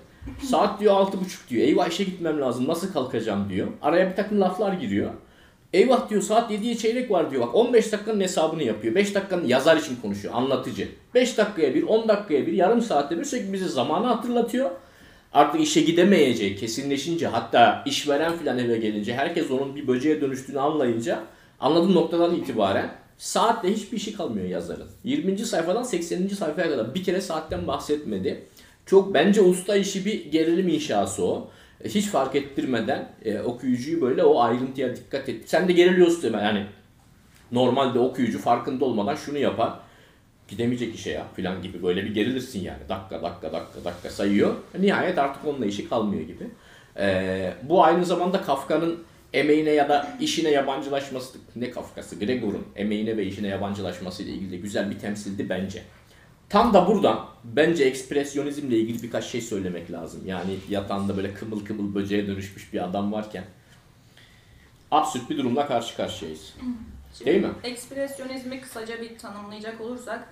Saat 0.44 0.80
diyor 0.80 0.94
altı 0.94 1.20
buçuk 1.20 1.50
diyor. 1.50 1.68
Eyvah 1.68 1.88
işe 1.88 2.04
gitmem 2.04 2.42
lazım. 2.42 2.68
Nasıl 2.68 2.94
kalkacağım 2.94 3.50
diyor. 3.50 3.68
Araya 3.82 4.12
bir 4.12 4.16
takım 4.16 4.42
laflar 4.42 4.74
giriyor. 4.74 5.10
Eyvah 5.74 6.10
diyor 6.10 6.22
saat 6.22 6.52
7'ye 6.52 6.78
çeyrek 6.78 7.12
var 7.12 7.32
diyor. 7.32 7.42
Bak 7.48 7.56
15 7.56 7.92
dakikanın 7.92 8.22
hesabını 8.22 8.64
yapıyor. 8.64 8.96
5 8.96 9.16
dakikanın 9.16 9.48
yazar 9.48 9.78
için 9.78 9.96
konuşuyor. 10.02 10.34
Anlatıcı. 10.34 10.88
5 11.16 11.38
dakikaya 11.38 11.76
bir, 11.76 11.84
10 11.84 12.08
dakikaya 12.08 12.48
bir, 12.48 12.54
yarım 12.54 12.82
saatte 12.82 13.20
bir 13.20 13.26
sürekli 13.26 13.54
bize 13.54 13.68
zamanı 13.68 14.06
hatırlatıyor. 14.08 14.72
Artık 15.34 15.62
işe 15.62 15.82
gidemeyeceği 15.82 16.56
kesinleşince 16.56 17.28
hatta 17.28 17.84
işveren 17.86 18.38
filan 18.38 18.60
eve 18.60 18.78
gelince 18.78 19.14
herkes 19.14 19.52
onun 19.52 19.76
bir 19.76 19.88
böceğe 19.88 20.22
dönüştüğünü 20.22 20.60
anlayınca 20.60 21.20
anladığım 21.60 21.96
noktadan 21.96 22.36
itibaren 22.36 22.92
saatte 23.18 23.74
hiçbir 23.74 23.98
işi 23.98 24.14
kalmıyor 24.14 24.48
yazarın. 24.48 24.88
20. 25.04 25.38
sayfadan 25.38 25.84
80. 25.84 26.28
sayfaya 26.28 26.70
kadar 26.70 26.96
bir 26.96 27.04
kere 27.04 27.22
saatten 27.22 27.68
bahsetmedi. 27.68 28.46
Çok 28.86 29.14
bence 29.14 29.42
usta 29.42 29.76
işi 29.76 30.06
bir 30.06 30.26
gerilim 30.26 30.68
inşası 30.68 31.26
o. 31.26 31.52
Hiç 31.86 32.06
fark 32.06 32.36
ettirmeden 32.36 33.12
e, 33.26 33.40
okuyucuyu 33.40 34.02
böyle 34.02 34.24
o 34.24 34.42
ayrıntıya 34.42 34.96
dikkat 34.96 35.30
et. 35.30 35.50
Sen 35.50 35.68
de 35.68 35.74
geriliyorsun 35.74 36.32
mi? 36.32 36.38
Yani 36.38 36.66
normalde 37.52 38.00
okuyucu 38.00 38.40
farkında 38.40 38.86
olmadan 38.86 39.16
şunu 39.16 39.38
yapar. 39.38 39.74
Gidemeyecek 40.48 40.96
işe 40.96 41.12
ya 41.12 41.26
filan 41.36 41.62
gibi 41.62 41.84
böyle 41.84 42.04
bir 42.04 42.14
gerilirsin 42.14 42.62
yani. 42.62 42.80
Dakika 42.90 43.24
dakika 43.24 43.54
dakika 43.54 43.84
dakika 43.86 44.10
sayıyor. 44.10 44.56
Nihayet 44.80 45.18
artık 45.18 45.46
onunla 45.46 45.66
işi 45.66 45.90
kalmıyor 45.90 46.24
gibi. 46.24 46.48
E, 47.00 47.54
bu 47.64 47.84
aynı 47.84 48.06
zamanda 48.06 48.42
Kafka'nın 48.42 49.04
emeğine 49.34 49.70
ya 49.70 49.90
da 49.90 50.18
işine 50.20 50.50
yabancılaşması 50.50 51.38
ne 51.56 51.72
Kafkası 51.72 52.20
Gregor'un 52.20 52.66
emeğine 52.76 53.18
ve 53.18 53.26
işine 53.26 53.48
yabancılaşması 53.48 54.24
ile 54.24 54.32
ilgili 54.32 54.62
güzel 54.62 54.92
bir 54.92 55.00
temsildi 55.00 55.50
bence. 55.50 55.84
Tam 56.50 56.74
da 56.74 56.88
buradan 56.88 57.26
bence 57.44 57.84
ekspresyonizmle 57.84 58.78
ilgili 58.78 59.04
birkaç 59.04 59.26
şey 59.26 59.42
söylemek 59.42 59.92
lazım. 59.92 60.22
Yani 60.26 60.60
yatağında 60.70 61.18
böyle 61.18 61.34
kımıl 61.34 61.66
kımıl 61.66 61.96
böceğe 61.96 62.28
dönüşmüş 62.28 62.74
bir 62.74 62.84
adam 62.84 63.12
varken 63.12 63.44
absürt 64.92 65.30
bir 65.30 65.38
durumla 65.38 65.68
karşı 65.68 65.96
karşıyayız. 65.98 66.54
Şimdi 67.18 67.32
Değil 67.32 67.44
mi? 67.44 67.52
Ekspresyonizmi 67.64 68.62
kısaca 68.62 69.02
bir 69.02 69.18
tanımlayacak 69.18 69.82
olursak 69.82 70.30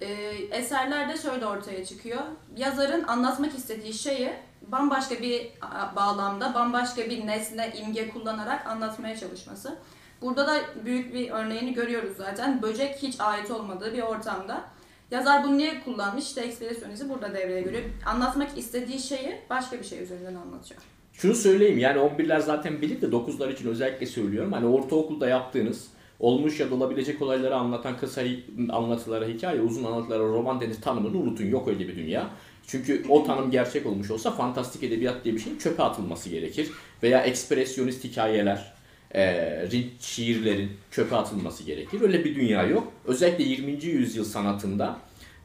e, 0.00 0.12
eserlerde 0.50 1.16
şöyle 1.18 1.46
ortaya 1.46 1.84
çıkıyor. 1.84 2.22
Yazarın 2.56 3.04
anlatmak 3.04 3.54
istediği 3.54 3.94
şeyi 3.94 4.32
bambaşka 4.62 5.22
bir 5.22 5.50
bağlamda, 5.96 6.54
bambaşka 6.54 7.10
bir 7.10 7.26
nesne, 7.26 7.72
imge 7.78 8.08
kullanarak 8.08 8.66
anlatmaya 8.66 9.16
çalışması. 9.16 9.78
Burada 10.22 10.46
da 10.46 10.60
büyük 10.84 11.14
bir 11.14 11.30
örneğini 11.30 11.74
görüyoruz 11.74 12.16
zaten. 12.16 12.62
Böcek 12.62 12.96
hiç 13.02 13.20
ait 13.20 13.50
olmadığı 13.50 13.92
bir 13.94 14.02
ortamda. 14.02 14.75
Yazar 15.10 15.44
bunu 15.44 15.58
niye 15.58 15.80
kullanmış? 15.84 16.24
İşte 16.24 16.40
ekspresyonizm 16.40 17.08
burada 17.08 17.34
devreye 17.34 17.62
giriyor. 17.62 17.82
Anlatmak 18.06 18.58
istediği 18.58 18.98
şeyi 18.98 19.38
başka 19.50 19.78
bir 19.78 19.84
şey 19.84 20.02
üzerinden 20.02 20.34
anlatıyor. 20.34 20.80
Şunu 21.12 21.34
söyleyeyim 21.34 21.78
yani 21.78 21.98
11'ler 21.98 22.40
zaten 22.40 22.82
bilir 22.82 23.00
de 23.00 23.06
9'lar 23.06 23.52
için 23.52 23.68
özellikle 23.68 24.06
söylüyorum. 24.06 24.52
Hani 24.52 24.66
ortaokulda 24.66 25.28
yaptığınız 25.28 25.88
olmuş 26.20 26.60
ya 26.60 26.70
da 26.70 26.74
olabilecek 26.74 27.22
olayları 27.22 27.56
anlatan 27.56 27.96
kısa 27.96 28.22
anlatılara, 28.70 29.26
hikaye, 29.26 29.60
uzun 29.60 29.84
anlatılara, 29.84 30.22
roman 30.22 30.60
deniz 30.60 30.80
tanımını 30.80 31.18
unutun. 31.18 31.46
Yok 31.46 31.68
öyle 31.68 31.88
bir 31.88 31.96
dünya. 31.96 32.30
Çünkü 32.66 33.04
o 33.08 33.24
tanım 33.24 33.50
gerçek 33.50 33.86
olmuş 33.86 34.10
olsa 34.10 34.30
fantastik 34.30 34.82
edebiyat 34.82 35.24
diye 35.24 35.34
bir 35.34 35.40
şeyin 35.40 35.58
çöpe 35.58 35.82
atılması 35.82 36.28
gerekir. 36.30 36.70
Veya 37.02 37.22
ekspresyonist 37.22 38.04
hikayeler, 38.04 38.75
e, 39.14 39.68
şiirlerin 40.00 40.70
çöpe 40.90 41.16
atılması 41.16 41.64
gerekir. 41.64 42.00
Öyle 42.00 42.24
bir 42.24 42.34
dünya 42.34 42.62
yok. 42.62 42.92
Özellikle 43.04 43.44
20. 43.44 43.84
yüzyıl 43.84 44.24
sanatında 44.24 44.96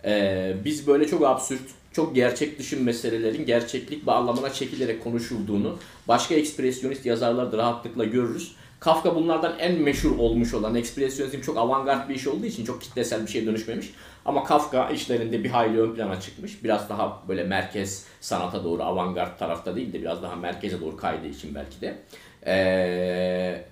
e, 0.06 0.54
biz 0.65 0.88
böyle 0.88 1.08
çok 1.08 1.26
absürt, 1.26 1.62
çok 1.91 2.15
gerçek 2.15 2.60
dışı 2.60 2.84
meselelerin 2.84 3.45
gerçeklik 3.45 4.06
bağlamına 4.06 4.54
çekilerek 4.54 5.04
konuşulduğunu 5.04 5.78
başka 6.08 6.36
ekspresyonist 6.36 7.06
yazarlarda 7.06 7.58
rahatlıkla 7.58 8.06
görürüz. 8.06 8.56
Kafka 8.80 9.15
bunlardan 9.15 9.60
en 9.60 9.82
meşhur 9.82 10.17
olmuş 10.17 10.54
olan 10.54 10.76
ekspresyonizm 10.76 11.41
çok 11.41 11.58
avantgard 11.58 12.10
bir 12.10 12.15
iş 12.15 12.28
olduğu 12.28 12.45
için 12.45 12.65
çok 12.65 12.82
kitlesel 12.82 13.21
bir 13.26 13.32
şeye 13.32 13.45
dönüşmemiş. 13.45 13.93
Ama 14.26 14.43
Kafka 14.43 14.89
işlerinde 14.89 15.43
bir 15.43 15.50
hayli 15.50 15.82
ön 15.82 15.95
plana 15.95 16.21
çıkmış. 16.21 16.63
Biraz 16.63 16.89
daha 16.89 17.24
böyle 17.28 17.43
merkez 17.43 18.06
sanata 18.21 18.63
doğru 18.63 18.84
avantgard 18.84 19.39
tarafta 19.39 19.76
değil 19.76 19.93
de 19.93 20.02
biraz 20.02 20.24
daha 20.24 20.36
merkeze 20.36 20.82
doğru 20.82 20.97
kaydığı 20.97 21.28
için 21.28 21.56
belki 21.56 21.82
de. 21.82 21.97
Ee, 22.45 23.63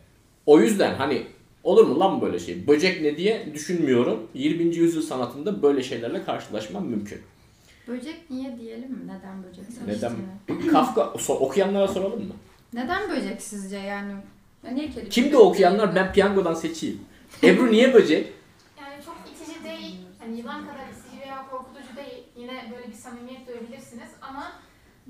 o 0.46 0.60
yüzden 0.60 0.96
hani 0.96 1.24
olur 1.64 1.88
mu 1.88 2.00
lan 2.00 2.22
böyle 2.22 2.40
şey? 2.40 2.68
Böcek 2.68 3.02
ne 3.02 3.18
diye 3.18 3.54
düşünmüyorum. 3.54 4.28
20. 4.34 4.76
yüzyıl 4.76 5.02
sanatında 5.02 5.62
böyle 5.62 5.84
şeylerle 5.84 6.24
karşılaşmam 6.24 6.86
mümkün. 6.86 7.22
Böcek 7.88 8.30
niye 8.30 8.58
diyelim 8.60 8.92
mi? 8.92 9.00
Neden 9.04 9.44
böcek? 9.44 9.66
Neden? 9.88 10.14
Kafka 10.72 11.02
so- 11.02 11.34
okuyanlara 11.38 11.88
soralım 11.88 12.20
mı? 12.28 12.34
Neden 12.74 13.10
böcek 13.10 13.42
sizce 13.42 13.78
yani? 13.78 14.12
Ya 14.66 14.72
niye 14.72 14.90
kedi? 14.90 15.10
Kimdi 15.10 15.38
o 15.38 15.40
okuyanlar? 15.40 15.96
Ben 15.96 16.14
piyangodan 16.14 16.54
seçeyim. 16.54 17.00
Ebru 17.44 17.72
niye 17.72 17.94
böcek? 17.94 18.28
Yani 18.82 19.04
çok 19.06 19.18
itici 19.32 19.64
değil, 19.64 19.96
hani 20.20 20.38
yılan 20.40 20.62
kadar 20.62 20.84
itici 20.90 21.22
veya 21.22 21.46
korkutucu 21.52 21.96
değil. 21.98 22.24
Yine 22.38 22.72
böyle 22.76 22.88
bir 22.88 22.94
samimiyet 22.94 23.48
duyabilirsiniz 23.48 24.10
ama 24.22 24.52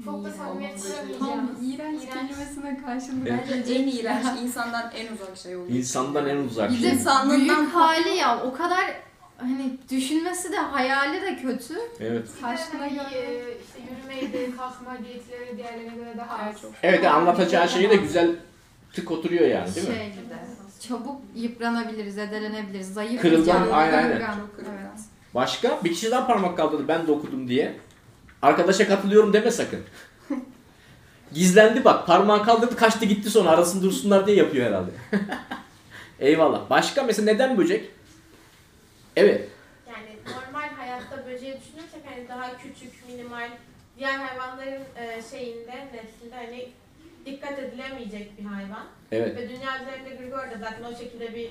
çok 0.05 0.25
da 0.25 0.31
samimiyet 0.31 0.83
Tam 0.83 1.17
kuramayacağınız. 1.19 1.73
iğrenç 1.73 2.03
İğrenç. 2.03 2.13
kelimesine 2.13 2.81
karşılık 2.85 3.25
Bence 3.25 3.73
en 3.73 3.87
iğrenç, 3.87 4.25
insandan 4.43 4.91
en 4.95 5.13
uzak 5.13 5.37
şey 5.37 5.55
oluyor. 5.55 5.77
İnsandan 5.77 6.29
en 6.29 6.37
uzak 6.37 6.71
Bir 6.71 6.75
şey. 6.77 6.91
de 6.91 7.29
büyük 7.29 7.73
hali 7.73 8.09
ya 8.15 8.43
o 8.43 8.53
kadar 8.53 8.85
hani 9.37 9.77
düşünmesi 9.91 10.51
de 10.51 10.57
hayali 10.57 11.21
de 11.21 11.35
kötü. 11.41 11.73
Evet. 11.99 12.27
Karşına 12.41 12.81
hani, 12.81 12.93
göre. 12.93 13.43
işte 13.65 13.79
yürümeydi, 13.91 14.57
kalkma 14.57 14.97
diyetleri 15.05 15.57
diğerlerine 15.57 15.95
göre 15.95 16.13
daha 16.17 16.33
az. 16.35 16.41
Evet, 16.45 16.61
çok. 16.61 16.71
Evet 16.83 17.05
anlatacağı 17.05 17.69
şeyi 17.69 17.89
de 17.89 17.95
güzel 17.95 18.35
tık 18.93 19.11
oturuyor 19.11 19.47
yani 19.47 19.75
değil 19.75 19.87
mi? 19.89 19.95
Şey 19.95 20.05
gibi. 20.05 20.19
Çabuk 20.87 21.21
yıpranabilir, 21.35 22.09
zedelenebilir, 22.09 22.81
zayıf 22.81 23.21
Kırılgan, 23.21 23.67
aynen, 23.71 23.97
aynen. 23.97 24.11
kırılgan. 24.11 24.39
Evet. 24.71 24.99
Başka? 25.35 25.79
Bir 25.83 25.93
kişi 25.93 26.11
daha 26.11 26.27
parmak 26.27 26.57
kaldırdı 26.57 26.87
ben 26.87 27.07
de 27.07 27.11
okudum 27.11 27.47
diye. 27.47 27.75
Arkadaşa 28.41 28.87
katılıyorum 28.87 29.33
deme 29.33 29.51
sakın. 29.51 29.79
Gizlendi 31.33 31.85
bak 31.85 32.07
parmağı 32.07 32.43
kaldırdı 32.43 32.75
kaçtı 32.75 33.05
gitti 33.05 33.29
sonra 33.29 33.49
arasın 33.49 33.83
dursunlar 33.83 34.27
diye 34.27 34.37
yapıyor 34.37 34.67
herhalde. 34.67 34.91
Eyvallah. 36.19 36.69
Başka 36.69 37.03
mesela 37.03 37.31
neden 37.31 37.57
böcek? 37.57 37.91
Evet. 39.15 39.49
Yani 39.87 40.09
normal 40.25 40.69
hayatta 40.77 41.25
böceği 41.25 41.53
düşünürsek 41.61 42.01
hani 42.05 42.27
daha 42.27 42.57
küçük, 42.57 43.07
minimal, 43.07 43.49
diğer 43.97 44.19
hayvanların 44.19 44.81
e, 44.95 45.21
şeyinde, 45.31 45.87
neslinde 45.93 46.35
hani 46.35 46.69
dikkat 47.25 47.59
edilemeyecek 47.59 48.39
bir 48.39 48.45
hayvan. 48.45 48.85
Evet. 49.11 49.35
Ve 49.35 49.49
dünya 49.49 49.81
üzerinde 49.81 50.15
Grigor 50.15 50.51
da 50.51 50.57
zaten 50.59 50.83
o 50.83 50.97
şekilde 50.97 51.35
bir 51.35 51.49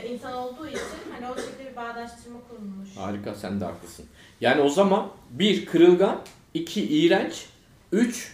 insan 0.00 0.32
olduğu 0.34 0.66
için 0.66 0.80
hani 1.12 1.32
o 1.32 1.36
şekilde 1.36 1.70
bir 1.70 1.76
bağdaştırma 1.76 2.38
kurulmuş. 2.50 2.96
Harika 2.96 3.34
sen 3.34 3.60
de 3.60 3.64
haklısın. 3.64 4.06
Yani 4.40 4.60
o 4.62 4.68
zaman 4.68 5.08
bir 5.30 5.66
kırılgan, 5.66 6.18
iki 6.54 6.88
iğrenç, 6.88 7.46
üç 7.92 8.32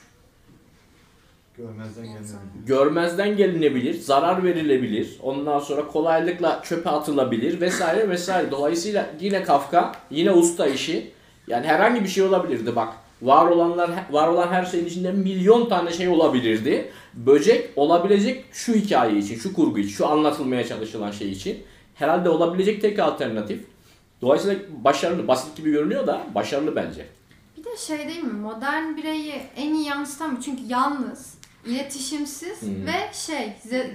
Görmezden 1.57 2.05
İnsan. 2.05 2.17
gelebilir. 2.23 2.67
görmezden 2.67 3.37
gelinebilir, 3.37 4.01
zarar 4.01 4.45
verilebilir, 4.45 5.19
ondan 5.23 5.59
sonra 5.59 5.87
kolaylıkla 5.89 6.63
çöpe 6.65 6.91
atılabilir 6.91 7.61
vesaire 7.61 8.09
vesaire. 8.09 8.51
Dolayısıyla 8.51 9.07
yine 9.21 9.43
Kafka, 9.43 9.93
yine 10.11 10.31
usta 10.31 10.67
işi. 10.67 11.11
Yani 11.47 11.67
herhangi 11.67 12.03
bir 12.05 12.09
şey 12.09 12.25
olabilirdi 12.25 12.77
bak. 12.77 12.95
Var 13.23 13.47
olanlar 13.51 13.91
var 14.11 14.29
olan 14.29 14.49
her 14.49 14.65
şeyin 14.65 14.87
içinde 14.87 15.13
milyon 15.13 15.69
tane 15.69 15.93
şey 15.93 16.09
olabilirdi. 16.09 16.91
Böcek 17.15 17.71
olabilecek 17.77 18.45
şu 18.53 18.73
hikaye 18.75 19.19
için, 19.19 19.37
şu 19.39 19.55
kurgu 19.55 19.79
için, 19.79 19.91
şu 19.93 20.07
anlatılmaya 20.07 20.67
çalışılan 20.67 21.11
şey 21.11 21.33
için 21.33 21.59
herhalde 21.95 22.29
olabilecek 22.29 22.81
tek 22.83 22.99
alternatif. 22.99 23.65
Dolayısıyla 24.23 24.59
başarılı, 24.85 25.29
basit 25.29 25.57
gibi 25.57 25.71
görünüyor 25.71 26.07
da 26.07 26.21
başarılı 26.35 26.77
bence. 26.77 27.07
Bir 27.57 27.65
de 27.65 27.77
şey 27.77 27.99
değil 28.09 28.23
mi? 28.23 28.33
Modern 28.33 28.97
bireyi 28.97 29.35
en 29.57 29.75
iyi 29.75 29.87
yansıtan 29.87 30.37
bu. 30.37 30.43
Çünkü 30.43 30.63
yalnız, 30.69 31.35
iletişimsiz 31.67 32.63
Hmm. 32.63 32.87
ve 32.87 33.13
şey, 33.13 33.53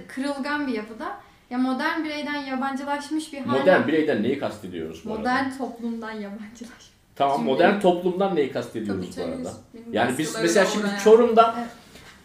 kırılgan 0.07 0.67
bir 0.67 0.73
yapıda. 0.73 1.17
Ya 1.49 1.57
modern 1.57 2.03
bireyden 2.03 2.35
yabancılaşmış 2.45 3.33
bir 3.33 3.39
hal. 3.39 3.59
Modern 3.59 3.87
bireyden 3.87 4.23
neyi 4.23 4.39
kastediyoruz 4.39 5.05
bu 5.05 5.09
arada? 5.13 5.19
Modern 5.19 5.57
toplumdan 5.57 6.11
yabancılaşmış. 6.11 6.92
Tamam 7.15 7.37
Şimdi- 7.37 7.51
modern 7.51 7.79
toplumdan 7.79 8.35
neyi 8.35 8.51
kastediyoruz 8.51 9.05
bu 9.17 9.23
arada? 9.23 9.53
Yani 9.91 10.17
biz 10.17 10.35
mesela 10.41 10.65
şimdi 10.65 10.85
uğrayan. 10.85 10.99
Çorum'da 11.03 11.55
Evet. 11.57 11.67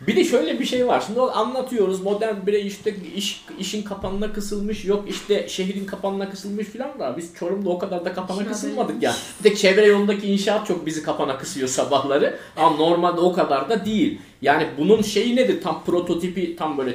bir 0.09 0.17
de 0.17 0.25
şöyle 0.25 0.61
bir 0.61 0.65
şey 0.65 0.87
var. 0.87 1.03
Şimdi 1.07 1.21
anlatıyoruz 1.21 2.03
modern 2.03 2.47
birey 2.47 2.67
işte 2.67 2.95
iş, 3.17 3.45
işin 3.59 3.83
kapanına 3.83 4.33
kısılmış 4.33 4.85
yok 4.85 5.05
işte 5.09 5.49
şehrin 5.49 5.85
kapanına 5.87 6.31
kısılmış 6.31 6.67
falan 6.67 6.99
da 6.99 7.15
biz 7.17 7.35
Çorum'da 7.35 7.71
o 7.71 7.79
kadar 7.79 8.05
da 8.05 8.13
kapana 8.15 8.39
Şöyle. 8.39 8.51
kısılmadık 8.51 9.03
ya. 9.03 9.15
Bir 9.39 9.51
tek 9.51 9.59
çevre 9.59 9.87
yolundaki 9.87 10.27
inşaat 10.33 10.67
çok 10.67 10.87
bizi 10.87 11.03
kapana 11.03 11.39
kısıyor 11.39 11.69
sabahları 11.69 12.39
ama 12.57 12.77
normalde 12.77 13.21
o 13.21 13.33
kadar 13.33 13.69
da 13.69 13.85
değil. 13.85 14.21
Yani 14.43 14.67
bunun 14.79 15.03
şeyi 15.03 15.37
nedir? 15.37 15.63
Tam 15.63 15.85
prototipi 15.85 16.57
tam 16.57 16.79
böyle 16.79 16.95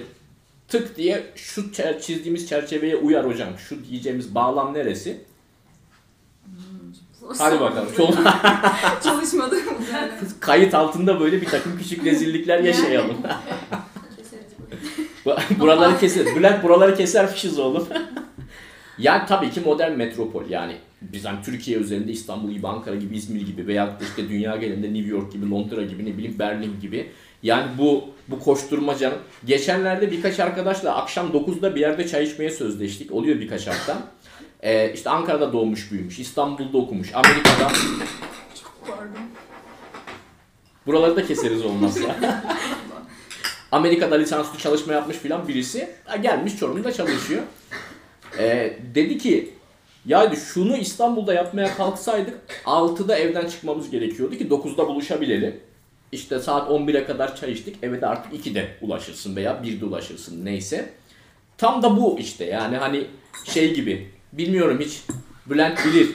tık 0.67 0.97
diye 0.97 1.23
şu 1.35 1.61
çer- 1.61 2.01
çizdiğimiz 2.01 2.49
çerçeveye 2.49 2.95
uyar 2.95 3.25
hocam. 3.27 3.49
Şu 3.69 3.85
diyeceğimiz 3.85 4.35
bağlam 4.35 4.73
neresi? 4.73 5.17
Hadi 7.37 7.59
bakalım. 7.59 7.89
Çok 7.97 8.09
Çalışmadı. 9.03 9.55
Yani. 9.93 10.11
kayıt 10.39 10.73
altında 10.73 11.19
böyle 11.19 11.41
bir 11.41 11.45
takım 11.45 11.77
küçük 11.77 12.05
rezillikler 12.05 12.59
yaşayalım. 12.59 13.17
Buraları 15.59 15.99
keser. 15.99 16.35
Bülent 16.35 16.63
buraları 16.63 16.95
kesermişiz 16.95 17.59
oğlum. 17.59 17.87
yani 18.97 19.23
tabii 19.27 19.49
ki 19.49 19.61
modern 19.65 19.91
metropol 19.91 20.49
yani 20.49 20.75
biz 21.01 21.25
hani 21.25 21.41
Türkiye 21.45 21.77
üzerinde 21.77 22.11
İstanbul 22.11 22.51
gibi, 22.51 22.67
Ankara 22.67 22.95
gibi, 22.95 23.17
İzmir 23.17 23.41
gibi 23.41 23.67
veya 23.67 23.97
işte 24.01 24.29
dünya 24.29 24.55
genelinde 24.55 24.93
New 24.93 25.09
York 25.09 25.33
gibi, 25.33 25.49
Londra 25.49 25.83
gibi, 25.83 26.05
ne 26.05 26.17
bileyim 26.17 26.39
Berlin 26.39 26.75
gibi. 26.81 27.11
Yani 27.43 27.65
bu 27.77 28.03
bu 28.27 28.39
koşturmacanın 28.39 29.17
geçenlerde 29.45 30.11
birkaç 30.11 30.39
arkadaşla 30.39 30.95
akşam 30.95 31.27
9'da 31.27 31.75
bir 31.75 31.81
yerde 31.81 32.07
çay 32.07 32.23
içmeye 32.23 32.49
sözleştik. 32.49 33.11
Oluyor 33.11 33.39
birkaç 33.39 33.67
hafta. 33.67 33.97
Ee, 34.63 34.93
işte 34.93 35.09
Ankara'da 35.09 35.53
doğmuş 35.53 35.91
büyümüş, 35.91 36.19
İstanbul'da 36.19 36.77
okumuş, 36.77 37.11
Amerika'da 37.13 37.71
Pardon. 38.87 39.21
Buraları 40.85 41.15
da 41.15 41.27
keseriz 41.27 41.65
olmazsa. 41.65 42.15
Amerika'da 43.71 44.15
lisanslı 44.15 44.59
çalışma 44.59 44.93
yapmış 44.93 45.17
filan 45.17 45.47
birisi 45.47 45.89
gelmiş 46.21 46.57
Çorum'da 46.57 46.93
çalışıyor. 46.93 47.41
Ee, 48.39 48.77
dedi 48.95 49.17
ki 49.17 49.53
ya 50.05 50.31
dedi, 50.31 50.39
şunu 50.39 50.77
İstanbul'da 50.77 51.33
yapmaya 51.33 51.75
kalksaydık 51.75 52.37
6'da 52.65 53.17
evden 53.17 53.47
çıkmamız 53.47 53.89
gerekiyordu 53.89 54.37
ki 54.37 54.47
9'da 54.47 54.87
buluşabilelim. 54.87 55.59
İşte 56.11 56.39
saat 56.39 56.69
11'e 56.69 57.05
kadar 57.05 57.35
çay 57.35 57.51
içtik. 57.51 57.77
Eve 57.83 58.01
de 58.01 58.07
artık 58.07 58.45
2'de 58.45 58.67
ulaşırsın 58.81 59.35
veya 59.35 59.51
1'de 59.51 59.85
ulaşırsın 59.85 60.45
neyse. 60.45 60.89
Tam 61.57 61.83
da 61.83 61.97
bu 61.97 62.19
işte 62.19 62.45
yani 62.45 62.77
hani 62.77 63.07
şey 63.45 63.73
gibi 63.73 64.12
bilmiyorum 64.37 64.79
hiç 64.79 65.03
Bülent 65.45 65.85
bilir 65.85 66.09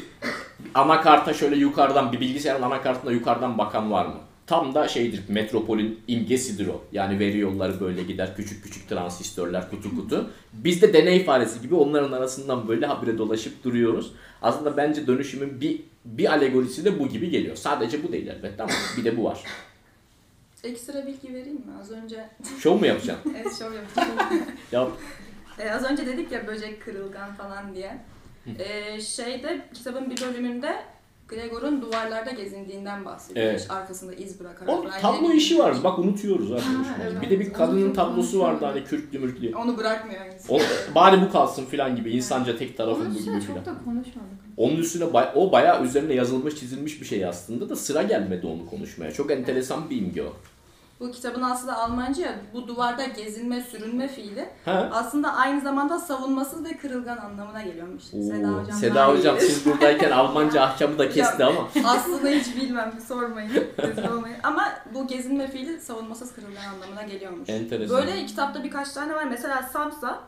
anakarta 0.74 1.34
şöyle 1.34 1.56
yukarıdan 1.56 2.12
bir 2.12 2.20
bilgisayarın 2.20 2.62
anakartına 2.62 3.12
yukarıdan 3.12 3.58
bakan 3.58 3.90
var 3.90 4.06
mı? 4.06 4.14
Tam 4.46 4.74
da 4.74 4.88
şeydir 4.88 5.22
metropolün 5.28 6.00
imgesidir 6.08 6.66
o. 6.66 6.84
Yani 6.92 7.18
veri 7.18 7.38
yolları 7.38 7.80
böyle 7.80 8.02
gider 8.02 8.36
küçük 8.36 8.64
küçük 8.64 8.88
transistörler 8.88 9.70
kutu 9.70 9.96
kutu. 9.96 10.30
Biz 10.52 10.82
de 10.82 10.92
deney 10.92 11.24
faresi 11.24 11.60
gibi 11.60 11.74
onların 11.74 12.12
arasından 12.12 12.68
böyle 12.68 12.86
habire 12.86 13.18
dolaşıp 13.18 13.64
duruyoruz. 13.64 14.12
Aslında 14.42 14.76
bence 14.76 15.06
dönüşümün 15.06 15.60
bir 15.60 15.80
bir 16.04 16.32
alegorisi 16.32 16.84
de 16.84 16.98
bu 16.98 17.08
gibi 17.08 17.30
geliyor. 17.30 17.56
Sadece 17.56 18.02
bu 18.02 18.12
değil 18.12 18.26
elbette 18.26 18.62
ama 18.62 18.72
bir 18.96 19.04
de 19.04 19.16
bu 19.16 19.24
var. 19.24 19.38
Ekstra 20.64 21.06
bilgi 21.06 21.34
vereyim 21.34 21.56
mi? 21.56 21.72
Az 21.80 21.90
önce 21.90 22.28
Şov 22.58 22.78
mu 22.78 22.86
yapacaksın? 22.86 23.34
evet 23.42 23.58
şov 23.58 23.72
yaptım. 23.72 24.04
Yap. 24.72 24.90
Ee, 25.58 25.70
az 25.70 25.84
önce 25.84 26.06
dedik 26.06 26.32
ya 26.32 26.46
böcek 26.46 26.82
kırılgan 26.82 27.34
falan 27.34 27.74
diye. 27.74 27.98
Ee, 28.58 29.00
şeyde 29.00 29.60
kitabın 29.74 30.10
bir 30.10 30.20
bölümünde 30.22 30.76
Gregor'un 31.28 31.82
duvarlarda 31.82 32.30
gezindiğinden 32.30 33.04
bahsediyor. 33.04 33.46
Evet. 33.46 33.60
Hiç 33.64 33.70
arkasında 33.70 34.12
iz 34.14 34.40
bırakarak. 34.40 34.68
O 34.68 34.84
tablo 35.02 35.32
işi 35.32 35.58
var. 35.58 35.76
Bak 35.84 35.98
unutuyoruz 35.98 36.52
arkadaşlar. 36.52 37.06
evet. 37.10 37.22
Bir 37.22 37.30
de 37.30 37.40
bir 37.40 37.52
kadının 37.52 37.92
tablosu 37.94 38.40
vardı 38.40 38.64
hani 38.64 38.84
kürklü 38.84 39.18
mürklü. 39.18 39.56
Onu 39.56 39.76
bırakmıyor 39.76 40.26
insan. 40.26 40.56
O, 40.56 40.60
bari 40.94 41.20
bu 41.22 41.32
kalsın 41.32 41.64
filan 41.66 41.96
gibi. 41.96 42.10
İnsanca 42.10 42.56
tek 42.58 42.76
tarafın 42.76 43.06
bu 43.14 43.18
gibi 43.18 43.24
filan. 43.24 43.40
çok 43.40 43.56
da 43.66 43.74
konuşmadık. 43.84 44.38
Onun 44.56 44.76
üstüne 44.76 45.12
bay- 45.12 45.32
o 45.34 45.52
bayağı 45.52 45.84
üzerine 45.84 46.14
yazılmış 46.14 46.54
çizilmiş 46.56 47.00
bir 47.00 47.06
şey 47.06 47.24
aslında 47.26 47.68
da 47.68 47.76
sıra 47.76 48.02
gelmedi 48.02 48.46
onu 48.46 48.66
konuşmaya. 48.66 49.12
Çok 49.12 49.30
enteresan 49.30 49.90
bir 49.90 49.96
imge 50.02 50.22
o. 50.22 50.32
Bu 51.00 51.10
kitabın 51.10 51.42
aslında 51.42 51.76
Almanca 51.78 52.22
ya, 52.22 52.32
bu 52.54 52.68
duvarda 52.68 53.04
gezinme, 53.04 53.60
sürünme 53.62 54.08
fiili 54.08 54.48
Ha? 54.64 54.88
aslında 54.92 55.32
aynı 55.34 55.60
zamanda 55.60 55.98
savunmasız 55.98 56.64
ve 56.64 56.76
kırılgan 56.76 57.16
anlamına 57.16 57.62
geliyormuş. 57.62 58.02
Seda 58.02 58.48
Oo, 58.48 58.60
hocam. 58.62 58.78
Seda 58.78 58.94
daha 58.94 59.12
iyi 59.12 59.18
hocam 59.18 59.36
bilir. 59.36 59.46
siz 59.46 59.66
buradayken 59.66 60.10
Almanca 60.10 60.62
ahkamı 60.62 60.98
da 60.98 61.10
kesti 61.10 61.44
ama. 61.44 61.68
Aslında 61.84 62.28
hiç 62.28 62.56
bilmem, 62.56 62.92
sormayın. 63.08 63.52
Ama 64.42 64.64
bu 64.94 65.06
gezinme 65.06 65.48
fiili 65.50 65.80
savunmasız 65.80 66.34
kırılgan 66.34 66.64
anlamına 66.74 67.02
geliyormuş. 67.02 67.48
Enteresan. 67.48 67.96
Böyle 67.96 68.26
kitapta 68.26 68.64
birkaç 68.64 68.92
tane 68.92 69.14
var. 69.14 69.24
Mesela 69.24 69.62
Samsa, 69.62 70.18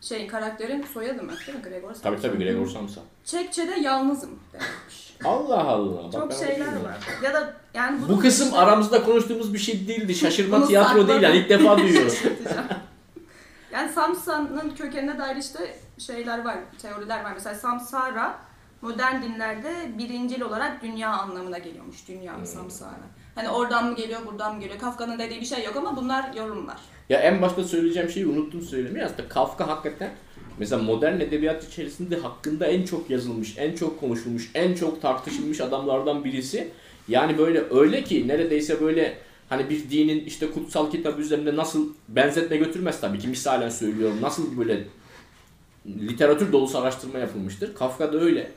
şey 0.00 0.26
karakterin 0.26 0.82
soyadı 0.94 1.22
mı? 1.22 1.32
Değil 1.46 1.58
mi? 1.58 1.64
Gregor 1.64 1.88
Samsa. 1.94 2.02
Tabii 2.02 2.20
tabii 2.22 2.38
Gregor 2.44 2.66
Samsa. 2.66 3.00
Çekçe'de 3.24 3.80
yalnızım 3.80 4.30
demekmiş. 4.52 5.16
Allah 5.24 5.64
Allah. 5.68 6.04
Bak 6.04 6.12
Çok 6.12 6.30
ben 6.30 6.36
şeyler 6.36 6.66
var. 6.66 6.98
Ya 7.24 7.34
da 7.34 7.54
yani 7.74 8.02
Bu 8.02 8.08
bunun 8.08 8.20
kısım 8.20 8.46
dışında- 8.46 8.58
aramızda 8.60 9.04
konuştuğumuz 9.04 9.54
bir 9.54 9.58
şey 9.58 9.88
değildi. 9.88 10.14
Şaşırma 10.14 10.56
Bunu 10.58 10.66
tiyatro 10.66 10.94
değil 10.94 11.06
sakladım. 11.06 11.22
yani 11.22 11.36
ilk 11.36 11.48
defa 11.48 11.78
duyuyorum. 11.78 12.12
Yani 13.72 13.92
Samsa'nın 13.92 14.70
kökenine 14.74 15.18
dair 15.18 15.36
işte 15.36 15.76
şeyler 15.98 16.44
var, 16.44 16.56
teoriler 16.82 17.24
var. 17.24 17.32
Mesela 17.34 17.54
Samsara 17.54 18.38
modern 18.82 19.22
dinlerde 19.22 19.98
birincil 19.98 20.40
olarak 20.40 20.82
dünya 20.82 21.10
anlamına 21.10 21.58
geliyormuş. 21.58 22.08
Dünya 22.08 22.36
Hmm. 22.36 22.46
Samsara. 22.46 22.90
Hani 23.34 23.48
oradan 23.48 23.86
mı 23.86 23.96
geliyor, 23.96 24.20
buradan 24.26 24.54
mı 24.54 24.60
geliyor? 24.60 24.78
Kafka'nın 24.80 25.18
dediği 25.18 25.40
bir 25.40 25.46
şey 25.46 25.64
yok 25.64 25.76
ama 25.76 25.96
bunlar 25.96 26.34
yorumlar. 26.34 26.76
Ya 27.08 27.20
en 27.20 27.42
başta 27.42 27.64
söyleyeceğim 27.64 28.10
şeyi 28.10 28.26
unuttum 28.26 28.62
söylemeyi. 28.62 29.04
Aslında 29.04 29.28
Kafka 29.28 29.68
hakikaten 29.68 30.10
mesela 30.58 30.82
modern 30.82 31.20
edebiyat 31.20 31.68
içerisinde 31.68 32.16
hakkında 32.16 32.66
en 32.66 32.82
çok 32.82 33.10
yazılmış, 33.10 33.54
en 33.58 33.74
çok 33.74 34.00
konuşulmuş, 34.00 34.50
en 34.54 34.74
çok 34.74 35.02
tartışılmış 35.02 35.60
adamlardan 35.60 36.24
birisi. 36.24 36.68
Yani 37.08 37.38
böyle 37.38 37.64
öyle 37.70 38.04
ki 38.04 38.28
neredeyse 38.28 38.80
böyle 38.80 39.14
hani 39.48 39.70
bir 39.70 39.90
dinin 39.90 40.24
işte 40.24 40.50
kutsal 40.50 40.90
kitabı 40.90 41.20
üzerinde 41.20 41.56
nasıl 41.56 41.88
benzetme 42.08 42.56
götürmez 42.56 43.00
tabii 43.00 43.18
ki 43.18 43.28
misalen 43.28 43.68
söylüyorum. 43.68 44.16
Nasıl 44.22 44.58
böyle 44.58 44.84
literatür 45.86 46.52
dolusu 46.52 46.78
araştırma 46.78 47.18
yapılmıştır. 47.18 47.74
Kafka 47.74 48.12
da 48.12 48.20
öyle. 48.20 48.50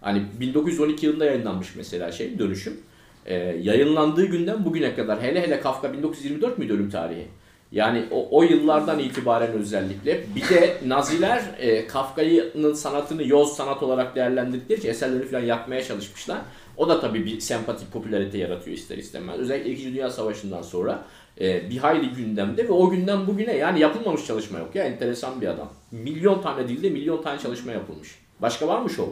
Hani 0.00 0.22
1912 0.40 1.06
yılında 1.06 1.24
yayınlanmış 1.24 1.68
mesela 1.76 2.12
şey 2.12 2.38
dönüşüm. 2.38 2.80
Ee, 3.26 3.34
yayınlandığı 3.62 4.26
günden 4.26 4.64
bugüne 4.64 4.94
kadar 4.94 5.22
hele 5.22 5.42
hele 5.42 5.60
Kafka 5.60 5.92
1924 5.92 6.58
müydü 6.58 6.72
ölüm 6.72 6.90
tarihi? 6.90 7.26
Yani 7.72 8.04
o, 8.10 8.28
o 8.30 8.42
yıllardan 8.42 8.98
itibaren 8.98 9.52
özellikle 9.52 10.24
bir 10.34 10.48
de 10.48 10.76
Naziler 10.86 11.42
e, 11.58 11.86
Kafka'nın 11.86 12.74
sanatını 12.74 13.28
yoz 13.28 13.52
sanat 13.56 13.82
olarak 13.82 14.16
değerlendirdikleri 14.16 14.78
için 14.78 14.88
eserlerini 14.88 15.26
falan 15.26 15.42
yakmaya 15.42 15.84
çalışmışlar. 15.84 16.38
O 16.76 16.88
da 16.88 17.00
tabii 17.00 17.24
bir 17.24 17.40
sempatik 17.40 17.92
popülarite 17.92 18.38
yaratıyor 18.38 18.76
ister 18.76 18.98
istemez. 18.98 19.38
Özellikle 19.38 19.70
2. 19.70 19.84
Dünya 19.84 20.10
Savaşı'ndan 20.10 20.62
sonra 20.62 21.02
e, 21.40 21.70
bir 21.70 21.78
hayli 21.78 22.08
gündemde 22.08 22.68
ve 22.68 22.72
o 22.72 22.90
günden 22.90 23.26
bugüne 23.26 23.56
yani 23.56 23.80
yapılmamış 23.80 24.26
çalışma 24.26 24.58
yok 24.58 24.74
ya 24.74 24.84
enteresan 24.84 25.40
bir 25.40 25.46
adam. 25.46 25.68
Milyon 25.90 26.42
tane 26.42 26.68
dilde 26.68 26.90
milyon 26.90 27.22
tane 27.22 27.38
çalışma 27.38 27.72
yapılmış. 27.72 28.18
Başka 28.42 28.68
var 28.68 28.80
mı 28.80 28.90
şov? 28.90 29.08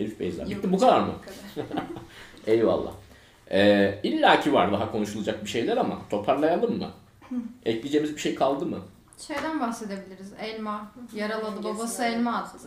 Elif 0.00 0.20
Beyza. 0.20 0.50
Bitti 0.50 0.72
bu 0.72 0.78
kadar 0.78 1.00
mı? 1.00 1.12
Eyvallah. 2.46 2.92
Ee, 3.50 3.98
İlla 4.02 4.40
ki 4.40 4.52
var 4.52 4.72
daha 4.72 4.92
konuşulacak 4.92 5.44
bir 5.44 5.50
şeyler 5.50 5.76
ama 5.76 5.98
toparlayalım 6.10 6.78
mı? 6.78 6.90
Ekleyeceğimiz 7.64 8.14
bir 8.14 8.20
şey 8.20 8.34
kaldı 8.34 8.66
mı? 8.66 8.78
Şeyden 9.26 9.60
bahsedebiliriz. 9.60 10.32
Elma. 10.40 10.92
Yaraladı 11.14 11.64
babası 11.64 12.04
elma 12.04 12.36
attı 12.36 12.58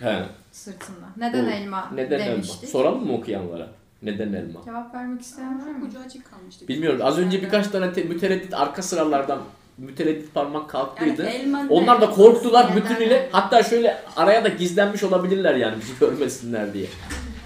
He. 0.00 0.22
sırtına. 0.52 1.06
Neden 1.16 1.44
O, 1.44 1.48
elma 1.48 1.90
Neden 1.94 2.20
demiştik. 2.26 2.62
elma? 2.62 2.70
Soralım 2.72 3.06
mı 3.06 3.12
okuyanlara? 3.12 3.68
Neden 4.02 4.32
elma? 4.32 4.60
Cevap 4.64 4.94
vermek 4.94 5.20
isteyen 5.20 5.60
var 5.66 5.70
mı? 5.70 5.86
ucu 5.88 5.98
açık 6.06 6.30
kalmıştı. 6.30 6.68
Bilmiyorum. 6.68 7.00
Az 7.02 7.18
önce 7.18 7.42
birkaç 7.42 7.68
tane 7.68 7.92
te- 7.92 8.02
mütereddit 8.04 8.54
arka 8.54 8.82
sıralardan 8.82 9.38
mütereddit 9.78 10.34
parmak 10.34 10.70
kalktıydı. 10.70 11.22
yani 11.22 11.30
elma? 11.34 11.64
Onlar 11.70 12.00
da 12.00 12.10
korktular 12.10 12.64
Neden 12.70 12.76
bütünüyle. 12.76 13.14
elma? 13.16 13.42
Hatta 13.42 13.62
şöyle 13.62 14.02
araya 14.16 14.44
da 14.44 14.48
gizlenmiş 14.48 15.02
olabilirler 15.02 15.54
yani 15.54 15.76
bizi 15.80 15.98
görmesinler 16.00 16.74
diye. 16.74 16.86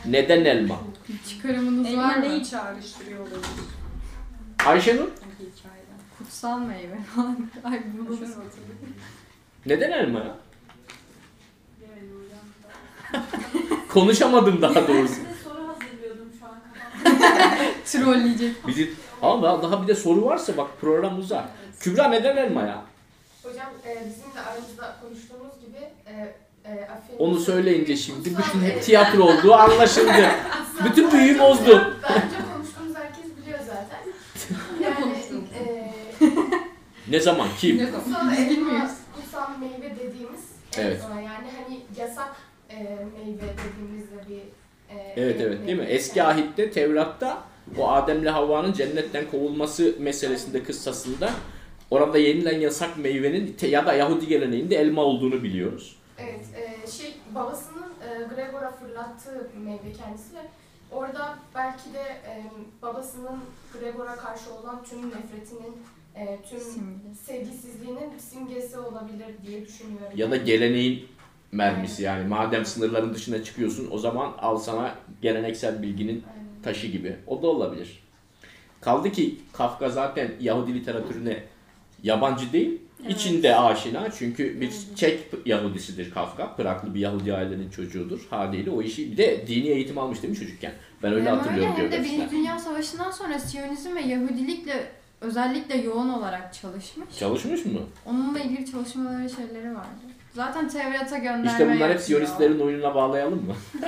Neden 0.06 0.44
elma? 0.44 0.76
Çıkarımınız 1.28 1.86
Elma 1.86 2.02
var 2.02 2.16
mı? 2.16 2.22
neyi 2.28 2.44
çağrıştırıyor 2.46 3.20
olabilir? 3.20 3.40
Ayşenur? 4.66 5.08
Kutsal 6.36 6.58
meyve 6.58 6.98
falan. 7.14 7.48
Ay 7.64 7.82
bunu 7.98 8.16
Şunu 8.16 8.28
hatırlayayım. 8.28 8.94
neden 9.66 9.90
elma 9.92 10.18
ya? 10.18 10.36
Konuşamadım 13.88 14.62
daha 14.62 14.88
doğrusu. 14.88 15.14
Size 15.14 15.34
soru 15.44 15.68
hazırlıyordum 15.68 16.28
şu 16.40 16.46
an 16.46 16.60
kafamda. 17.04 17.64
trolleyecek. 17.84 18.66
Bizi 18.66 18.92
ama 19.22 19.42
daha, 19.42 19.62
daha 19.62 19.82
bir 19.82 19.88
de 19.88 19.94
soru 19.94 20.24
varsa 20.24 20.56
bak 20.56 20.70
program 20.80 21.18
uzar. 21.18 21.44
Kübra 21.80 22.08
neden 22.08 22.36
elma 22.36 22.62
ya? 22.62 22.82
Hocam 23.42 23.66
e, 23.86 23.90
bizim 23.94 24.34
de 24.34 24.40
aramızda 24.40 24.96
konuştuğumuz 25.02 25.60
gibi 25.60 25.78
e, 26.06 26.34
e, 26.64 26.88
Onu 27.18 27.40
söyleyince 27.40 27.96
şimdi 27.96 28.30
bütün 28.38 28.60
hep 28.60 28.82
tiyatro 28.82 29.22
olduğu 29.22 29.54
anlaşıldı. 29.54 30.30
Bütün 30.84 31.12
büyüyü 31.12 31.38
bozdu. 31.38 31.96
Bence 32.02 32.36
konuştuğumuz 32.54 32.96
herkes 32.96 33.24
biliyor 33.42 33.58
zaten. 33.58 34.00
Yani 34.82 34.94
konuştunuz? 34.94 35.44
e, 35.64 35.96
Ne 37.10 37.20
zaman? 37.20 37.48
Kim? 37.58 37.78
Ne 37.78 37.86
zaman? 37.86 38.00
kutsal 38.04 38.38
elma, 38.38 38.90
kutsal 39.14 39.58
meyve 39.58 39.96
dediğimiz 39.96 40.40
Evet. 40.78 41.00
elma 41.04 41.20
yani 41.20 41.46
hani 41.62 41.80
yasak 41.98 42.36
e, 42.70 42.74
meyve 42.84 43.42
dediğimizde 43.42 44.28
bir 44.28 44.42
e, 44.96 45.12
Evet 45.16 45.40
evet 45.40 45.66
değil 45.66 45.78
mi? 45.78 45.84
Eski 45.84 46.22
ahitte 46.22 46.70
Tevrat'ta 46.70 47.42
o 47.78 47.90
Adem'le 47.90 48.26
Havva'nın 48.26 48.72
cennetten 48.72 49.30
kovulması 49.30 49.94
meselesinde 49.98 50.62
kıssasında 50.62 51.30
orada 51.90 52.18
yenilen 52.18 52.60
yasak 52.60 52.98
meyvenin 52.98 53.56
ya 53.62 53.86
da 53.86 53.92
Yahudi 53.92 54.26
geleneğinde 54.26 54.76
elma 54.76 55.02
olduğunu 55.02 55.42
biliyoruz. 55.42 55.96
Evet, 56.18 56.44
e, 56.56 56.90
şey 56.90 57.14
babasının 57.34 57.82
e, 58.08 58.34
Gregor'a 58.34 58.72
fırlattığı 58.72 59.50
meyve 59.64 59.92
kendisi 59.98 60.34
ve 60.34 60.40
orada 60.92 61.38
belki 61.54 61.92
de 61.94 62.00
e, 62.02 62.44
babasının 62.82 63.40
Gregor'a 63.72 64.16
karşı 64.16 64.54
olan 64.54 64.84
tüm 64.84 64.98
nefretinin, 65.10 65.76
e, 66.16 66.38
tüm 66.50 66.60
Simge. 66.60 67.14
sevgisizliğinin 67.26 68.18
simgesi 68.18 68.78
olabilir 68.78 69.26
diye 69.46 69.66
düşünüyorum. 69.66 70.12
Ya 70.16 70.30
da 70.30 70.36
geleneğin 70.36 71.06
mermisi 71.52 72.02
yani 72.02 72.28
madem 72.28 72.64
sınırların 72.64 73.14
dışına 73.14 73.44
çıkıyorsun 73.44 73.88
o 73.90 73.98
zaman 73.98 74.32
al 74.38 74.58
sana 74.58 74.94
geleneksel 75.22 75.82
bilginin 75.82 76.24
Aynen. 76.32 76.62
taşı 76.62 76.86
gibi. 76.86 77.16
O 77.26 77.42
da 77.42 77.46
olabilir. 77.46 78.02
Kaldı 78.80 79.12
ki 79.12 79.38
Kafka 79.52 79.90
zaten 79.90 80.30
Yahudi 80.40 80.74
literatürüne 80.74 81.42
yabancı 82.02 82.52
değil. 82.52 82.80
içinde 83.08 83.56
aşina 83.56 84.10
çünkü 84.18 84.60
bir 84.60 84.70
Çek 84.96 85.20
Yahudisidir 85.46 86.10
Kafka. 86.10 86.56
Praglı 86.56 86.94
bir 86.94 87.00
Yahudi 87.00 87.34
ailenin 87.34 87.70
çocuğudur. 87.70 88.26
Haliyle 88.30 88.70
o 88.70 88.82
işi 88.82 89.12
bir 89.12 89.16
de 89.16 89.46
dini 89.46 89.68
eğitim 89.68 89.98
almış 89.98 90.22
değil 90.22 90.30
mi 90.30 90.38
çocukken? 90.38 90.72
Ben 91.02 91.12
öyle 91.12 91.30
Hem 91.30 91.36
hatırlıyorum 91.38 91.72
öyle 91.78 91.96
hem 91.96 92.04
de. 92.04 92.08
Birinci 92.08 92.30
Dünya 92.30 92.58
Savaşı'ndan 92.58 93.10
sonra 93.10 93.38
Siyonizm 93.38 93.96
ve 93.96 94.00
Yahudilikle 94.00 94.86
özellikle 95.20 95.76
yoğun 95.76 96.08
olarak 96.08 96.54
çalışmış. 96.54 97.18
Çalışmış 97.18 97.64
mı? 97.64 97.80
Onunla 98.06 98.40
ilgili 98.40 98.70
çalışmaları 98.70 99.30
şeyleri 99.30 99.74
vardı. 99.74 99.88
Zaten 100.34 100.68
Tevrat'a 100.68 101.18
gönderme 101.18 101.50
İşte 101.50 101.74
bunlar 101.74 101.92
hep. 101.92 102.00
Siyonistlerin 102.00 102.60
oyununa 102.60 102.94
bağlayalım 102.94 103.46
mı? 103.46 103.54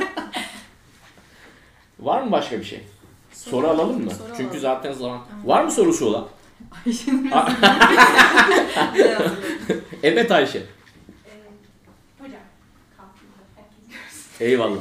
Var 2.00 2.22
mı 2.22 2.32
başka 2.32 2.58
bir 2.58 2.64
şey? 2.64 2.84
Soru 3.32 3.68
alalım 3.68 4.04
mı? 4.04 4.10
Soru 4.10 4.28
Çünkü 4.28 4.44
alalım. 4.44 4.60
zaten 4.60 4.92
zaman. 4.92 5.20
Var 5.44 5.64
mı 5.64 5.70
sorusu 5.72 6.06
olan? 6.06 6.26
Yazıyor? 6.86 7.16
Evet 10.02 10.30
Ayşe. 10.30 10.58
Ee. 10.58 10.62
Eyvallah. 14.40 14.78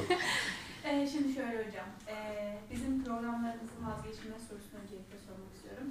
Ee, 0.83 1.07
şimdi 1.11 1.33
şöyle 1.33 1.57
hocam, 1.57 1.85
ee, 2.07 2.57
bizim 2.71 3.03
programlarımızın 3.03 3.85
vazgeçilmez 3.87 4.41
sorusunu 4.49 4.79
öncelikle 4.83 5.15
sormak 5.27 5.53
istiyorum. 5.55 5.87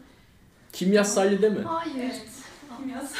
Kimyasaylı 0.76 1.42
değil 1.42 1.52
mi? 1.52 1.64
Hayır. 1.64 1.94
Evet. 2.84 3.10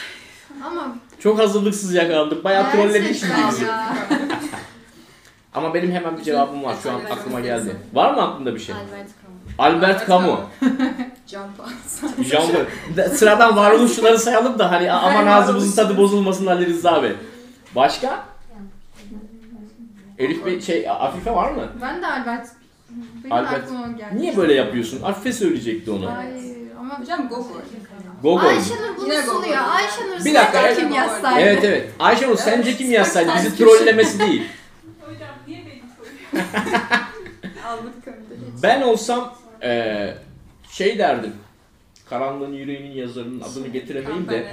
Ama 0.64 0.96
Çok 1.18 1.38
hazırlıksız 1.38 1.94
yakalandık. 1.94 2.44
Bayağı 2.44 2.72
Gerçekten 2.76 3.12
şimdi 3.12 3.32
bizi. 3.50 3.64
ya. 3.64 3.96
Ama 5.54 5.74
benim 5.74 5.90
hemen 5.90 6.18
bir 6.18 6.22
cevabım 6.22 6.62
var. 6.62 6.76
Şu 6.82 6.90
an 6.90 7.00
aklıma 7.10 7.40
geldi. 7.40 7.76
Var 7.92 8.14
mı 8.14 8.22
aklında 8.22 8.54
bir 8.54 8.60
şey? 8.60 8.74
Albert 8.74 9.08
Camus. 9.22 9.58
Albert 9.58 10.08
Camus. 10.08 10.40
Can 11.26 11.48
Paul. 11.58 12.24
Jean. 12.24 13.08
Sıradan 13.08 13.56
varoluşçuları 13.56 14.18
sayalım 14.18 14.58
da 14.58 14.70
hani 14.70 14.92
aman 14.92 15.26
ağzımızın 15.26 15.76
tadı 15.76 15.96
bozulmasın 15.96 16.46
Ali 16.46 16.66
Rıza 16.66 17.02
Bey. 17.02 17.12
Başka? 17.76 18.24
Elif 20.18 20.46
Bey 20.46 20.60
şey 20.60 20.90
Afife 20.90 21.30
var 21.30 21.50
mı? 21.50 21.68
Ben 21.82 22.02
de 22.02 22.06
Albert. 22.06 22.48
Benim 23.24 23.32
Albert. 23.32 23.64
aklıma 23.64 23.88
geldi. 23.88 24.16
Niye 24.18 24.36
böyle 24.36 24.54
yapıyorsun? 24.54 25.02
Afife 25.02 25.32
söyleyecekti 25.32 25.90
onu. 25.90 26.16
Hayır 26.16 26.56
ama 26.86 27.00
Hocam 27.00 27.28
go 27.28 27.34
for 27.42 27.60
it. 27.60 27.86
Gogo. 28.22 28.46
Ayşenur 28.46 28.96
bunu 28.96 29.04
Yine 29.04 29.22
suluyor. 29.22 29.58
Gogo. 29.58 29.70
Ayşenur 29.70 30.24
Bir 30.24 30.34
dakika, 30.34 30.52
sen 30.52 30.64
evet. 30.64 30.78
kim 30.78 30.92
yazsaydı? 30.92 31.40
Evet 31.40 31.64
evet. 31.64 31.90
Ayşenur 31.98 32.36
sence 32.36 32.76
kim 32.76 32.92
yazsaydı? 32.92 33.30
Bizi 33.36 33.56
trollemesi 33.56 34.18
değil. 34.18 34.42
Hocam 35.00 35.28
niye 35.46 35.58
beni 35.58 35.82
soruyorsun? 35.96 36.60
Almadık 37.66 38.08
önde. 38.08 38.34
Ben 38.62 38.82
olsam 38.82 39.34
eee, 39.62 40.18
şey 40.70 40.98
derdim. 40.98 41.32
Karanlığın 42.10 42.52
Yüreğinin 42.52 42.92
yazarının 42.92 43.40
adını 43.40 43.68
getiremeyim 43.68 44.28
de 44.28 44.52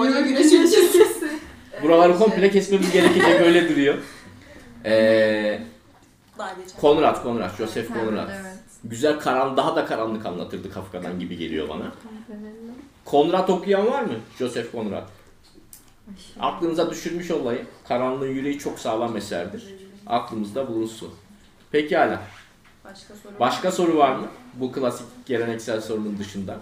öyle 0.00 0.20
güneşin 0.20 0.62
çizgisi. 0.62 1.28
buraları 1.82 2.18
komple 2.18 2.50
kesmemiz 2.50 2.92
gerekecek 2.92 3.40
öyle 3.40 3.68
duruyor. 3.68 3.94
Ee, 4.84 5.58
Daha 6.38 6.52
geçen. 6.52 6.80
Konrad, 6.80 7.22
Konrad, 7.22 7.56
Joseph 7.58 7.88
Konrad. 7.88 8.28
Evet. 8.28 8.63
Güzel 8.84 9.20
karan, 9.20 9.56
daha 9.56 9.76
da 9.76 9.86
karanlık 9.86 10.26
anlatırdı 10.26 10.72
Kafka'dan 10.72 11.20
gibi 11.20 11.36
geliyor 11.36 11.68
bana. 11.68 11.92
Konrad 13.04 13.48
okuyan 13.48 13.86
var 13.86 14.02
mı? 14.02 14.14
Joseph 14.38 14.72
Konrad. 14.72 15.08
Aklınıza 16.40 16.90
düşürmüş 16.90 17.30
olayı. 17.30 17.66
Karanlığın 17.88 18.28
yüreği 18.28 18.58
çok 18.58 18.78
sağlam 18.78 19.16
eserdir. 19.16 19.74
Aklımızda 20.06 20.68
bulunsun. 20.68 21.14
Pekala. 21.70 22.22
Başka 22.84 23.14
soru 23.14 23.40
Başka 23.40 23.72
soru 23.72 23.96
var 23.96 24.16
mı? 24.16 24.26
Bu 24.54 24.72
klasik 24.72 25.06
geleneksel 25.26 25.80
sorunun 25.80 26.18
dışında. 26.18 26.58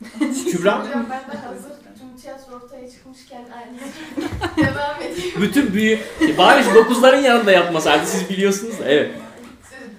Kübra? 0.50 0.84
Hocam 0.86 1.06
ben 1.10 1.20
de 1.32 1.36
hazır 1.46 1.70
tüm 1.98 2.16
tiyatro 2.22 2.54
ortaya 2.56 2.90
çıkmışken 2.90 3.44
aynı 3.56 3.76
devam 4.68 5.02
edeyim. 5.02 5.34
Bütün 5.42 5.74
büyü... 5.74 5.98
E, 6.20 6.38
Bari 6.38 6.64
şu 6.64 6.74
dokuzların 6.74 7.22
yanında 7.22 7.52
yapmasaydı 7.52 8.06
siz 8.06 8.30
biliyorsunuz 8.30 8.78
da. 8.78 8.84
Evet. 8.84 9.10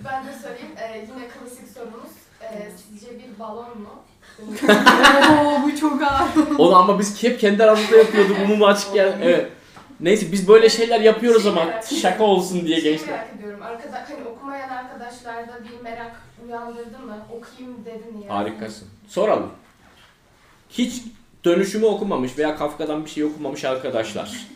Ben 0.06 0.26
de 0.26 0.30
söyleyeyim. 0.42 0.72
Ee, 0.78 0.98
yine 0.98 1.28
klasik 1.28 1.68
sorumuz. 1.78 2.12
Ee, 2.42 2.72
sizce 2.90 3.08
bir 3.20 3.40
balon 3.40 3.82
mu? 3.82 3.90
Oo 5.32 5.64
bu 5.64 5.76
çok 5.80 6.02
ağır. 6.04 6.30
Onu 6.58 6.76
ama 6.76 7.00
biz 7.00 7.24
hep 7.24 7.40
kendi 7.40 7.64
aramızda 7.64 7.98
yapıyorduk. 7.98 8.38
Umumu 8.46 8.66
açık 8.68 8.96
yer. 8.96 9.14
Evet. 9.24 9.52
Neyse 10.00 10.32
biz 10.32 10.48
böyle 10.48 10.70
şeyler 10.70 11.02
yapıyoruz 11.02 11.48
ama 11.48 11.66
şaka 12.02 12.24
olsun 12.24 12.66
diye 12.66 12.82
Şey 12.82 12.92
gençler. 12.92 13.10
merak 13.16 13.28
ediyorum. 13.40 13.62
Arkadaş, 13.64 14.10
hani 14.10 14.28
okumayan 14.28 14.70
arkadaşlarda 14.70 15.60
bir 15.64 15.84
merak 15.84 16.12
uyandırdı 16.48 17.00
mı? 17.00 17.18
Okuyayım 17.32 17.86
dedin 17.86 18.22
ya. 18.28 18.36
Harikasın. 18.36 18.88
Soralım. 19.08 19.50
Hiç 20.72 21.02
dönüşümü 21.46 21.86
okumamış 21.86 22.38
veya 22.38 22.56
Kafka'dan 22.56 23.06
bir 23.06 23.10
şey 23.10 23.24
okumamış 23.24 23.66
arkadaşlar. 23.66 24.48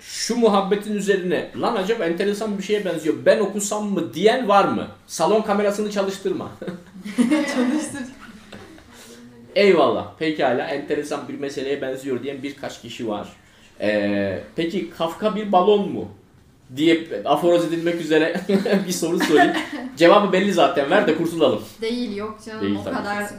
Şu 0.00 0.36
muhabbetin 0.36 0.94
üzerine 0.94 1.50
lan 1.60 1.76
acaba 1.76 2.04
enteresan 2.04 2.58
bir 2.58 2.62
şeye 2.62 2.84
benziyor 2.84 3.14
ben 3.26 3.38
okusam 3.40 3.86
mı 3.86 4.14
diyen 4.14 4.48
var 4.48 4.64
mı? 4.64 4.86
Salon 5.06 5.42
kamerasını 5.42 5.90
çalıştırma. 5.90 6.50
Çalıştır. 7.16 8.02
Eyvallah. 9.54 10.16
Pekala 10.18 10.62
enteresan 10.62 11.28
bir 11.28 11.38
meseleye 11.38 11.82
benziyor 11.82 12.22
diyen 12.22 12.42
birkaç 12.42 12.82
kişi 12.82 13.08
var. 13.08 13.28
Ee, 13.80 14.40
peki 14.56 14.90
Kafka 14.90 15.36
bir 15.36 15.52
balon 15.52 15.92
mu? 15.92 16.08
diye 16.76 17.06
aforoz 17.24 17.64
edilmek 17.64 18.00
üzere 18.00 18.40
bir 18.86 18.92
soru 18.92 19.18
sorayım. 19.20 19.52
Cevabı 19.96 20.32
belli 20.32 20.52
zaten 20.52 20.90
ver 20.90 21.06
de 21.06 21.16
kurtulalım. 21.16 21.62
Değil 21.80 22.16
yok 22.16 22.38
canım 22.46 22.62
Değil 22.62 22.76
o 22.80 22.84
kadar. 22.84 23.30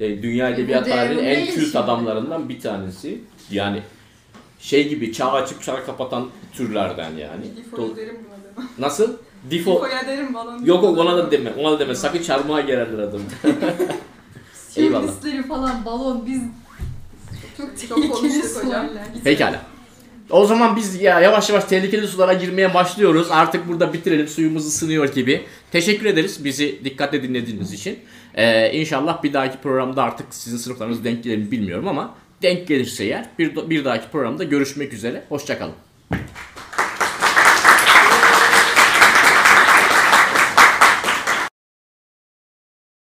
E, 0.00 0.22
Dünya 0.22 0.50
Edebiyat 0.50 0.88
tarihinin 0.88 1.24
en 1.24 1.46
kült 1.46 1.76
adamlarından 1.76 2.48
bir 2.48 2.60
tanesi. 2.60 3.20
Yani 3.50 3.82
şey 4.58 4.88
gibi 4.88 5.12
çağ 5.12 5.32
açıp 5.32 5.62
çağ 5.62 5.84
kapatan 5.86 6.28
türlerden 6.52 7.10
yani. 7.10 7.44
Do- 7.44 7.56
Difo'yu 7.56 7.96
derim 7.96 8.16
buna 8.26 8.64
da. 8.64 8.68
Nasıl? 8.78 9.16
Difo. 9.50 9.74
Difo'ya 9.74 10.06
derim 10.06 10.34
balon. 10.34 10.64
Yok 10.64 10.82
yok 10.84 10.98
ona 10.98 11.16
da 11.16 11.30
deme. 11.30 11.52
Ona 11.58 11.72
da 11.72 11.78
deme. 11.78 11.94
Sakın 11.94 12.22
çarmıha 12.22 12.60
girerler 12.60 12.98
adam. 12.98 13.20
Eyvallah. 14.76 15.12
Falan 15.48 15.84
balon 15.84 16.26
biz 16.26 16.40
çok 17.56 17.66
Çok 17.66 17.76
tehlikeli 17.78 18.08
konuştuk 18.10 18.64
hocam. 18.64 18.86
Pekala. 19.24 19.62
O 20.30 20.46
zaman 20.46 20.76
biz 20.76 21.00
ya 21.00 21.20
yavaş 21.20 21.50
yavaş 21.50 21.64
tehlikeli 21.64 22.08
sulara 22.08 22.32
girmeye 22.32 22.74
başlıyoruz. 22.74 23.30
Artık 23.30 23.68
burada 23.68 23.92
bitirelim. 23.92 24.28
Suyumuz 24.28 24.66
ısınıyor 24.66 25.14
gibi. 25.14 25.42
Teşekkür 25.72 26.06
ederiz 26.06 26.44
bizi 26.44 26.84
dikkatle 26.84 27.22
dinlediğiniz 27.22 27.72
için. 27.72 27.98
Ee, 28.34 28.72
inşallah 28.72 29.22
bir 29.22 29.32
dahaki 29.32 29.58
programda 29.58 30.02
artık 30.02 30.26
sizin 30.30 30.56
sınıflarınız 30.56 31.04
denk 31.04 31.24
gelir 31.24 31.36
mi 31.36 31.50
bilmiyorum 31.50 31.88
ama 31.88 32.14
denk 32.42 32.68
gelirse 32.68 33.04
eğer 33.04 33.28
bir, 33.38 33.70
bir 33.70 33.84
dahaki 33.84 34.10
programda 34.10 34.44
görüşmek 34.44 34.92
üzere. 34.92 35.24
Hoşçakalın. 35.28 35.74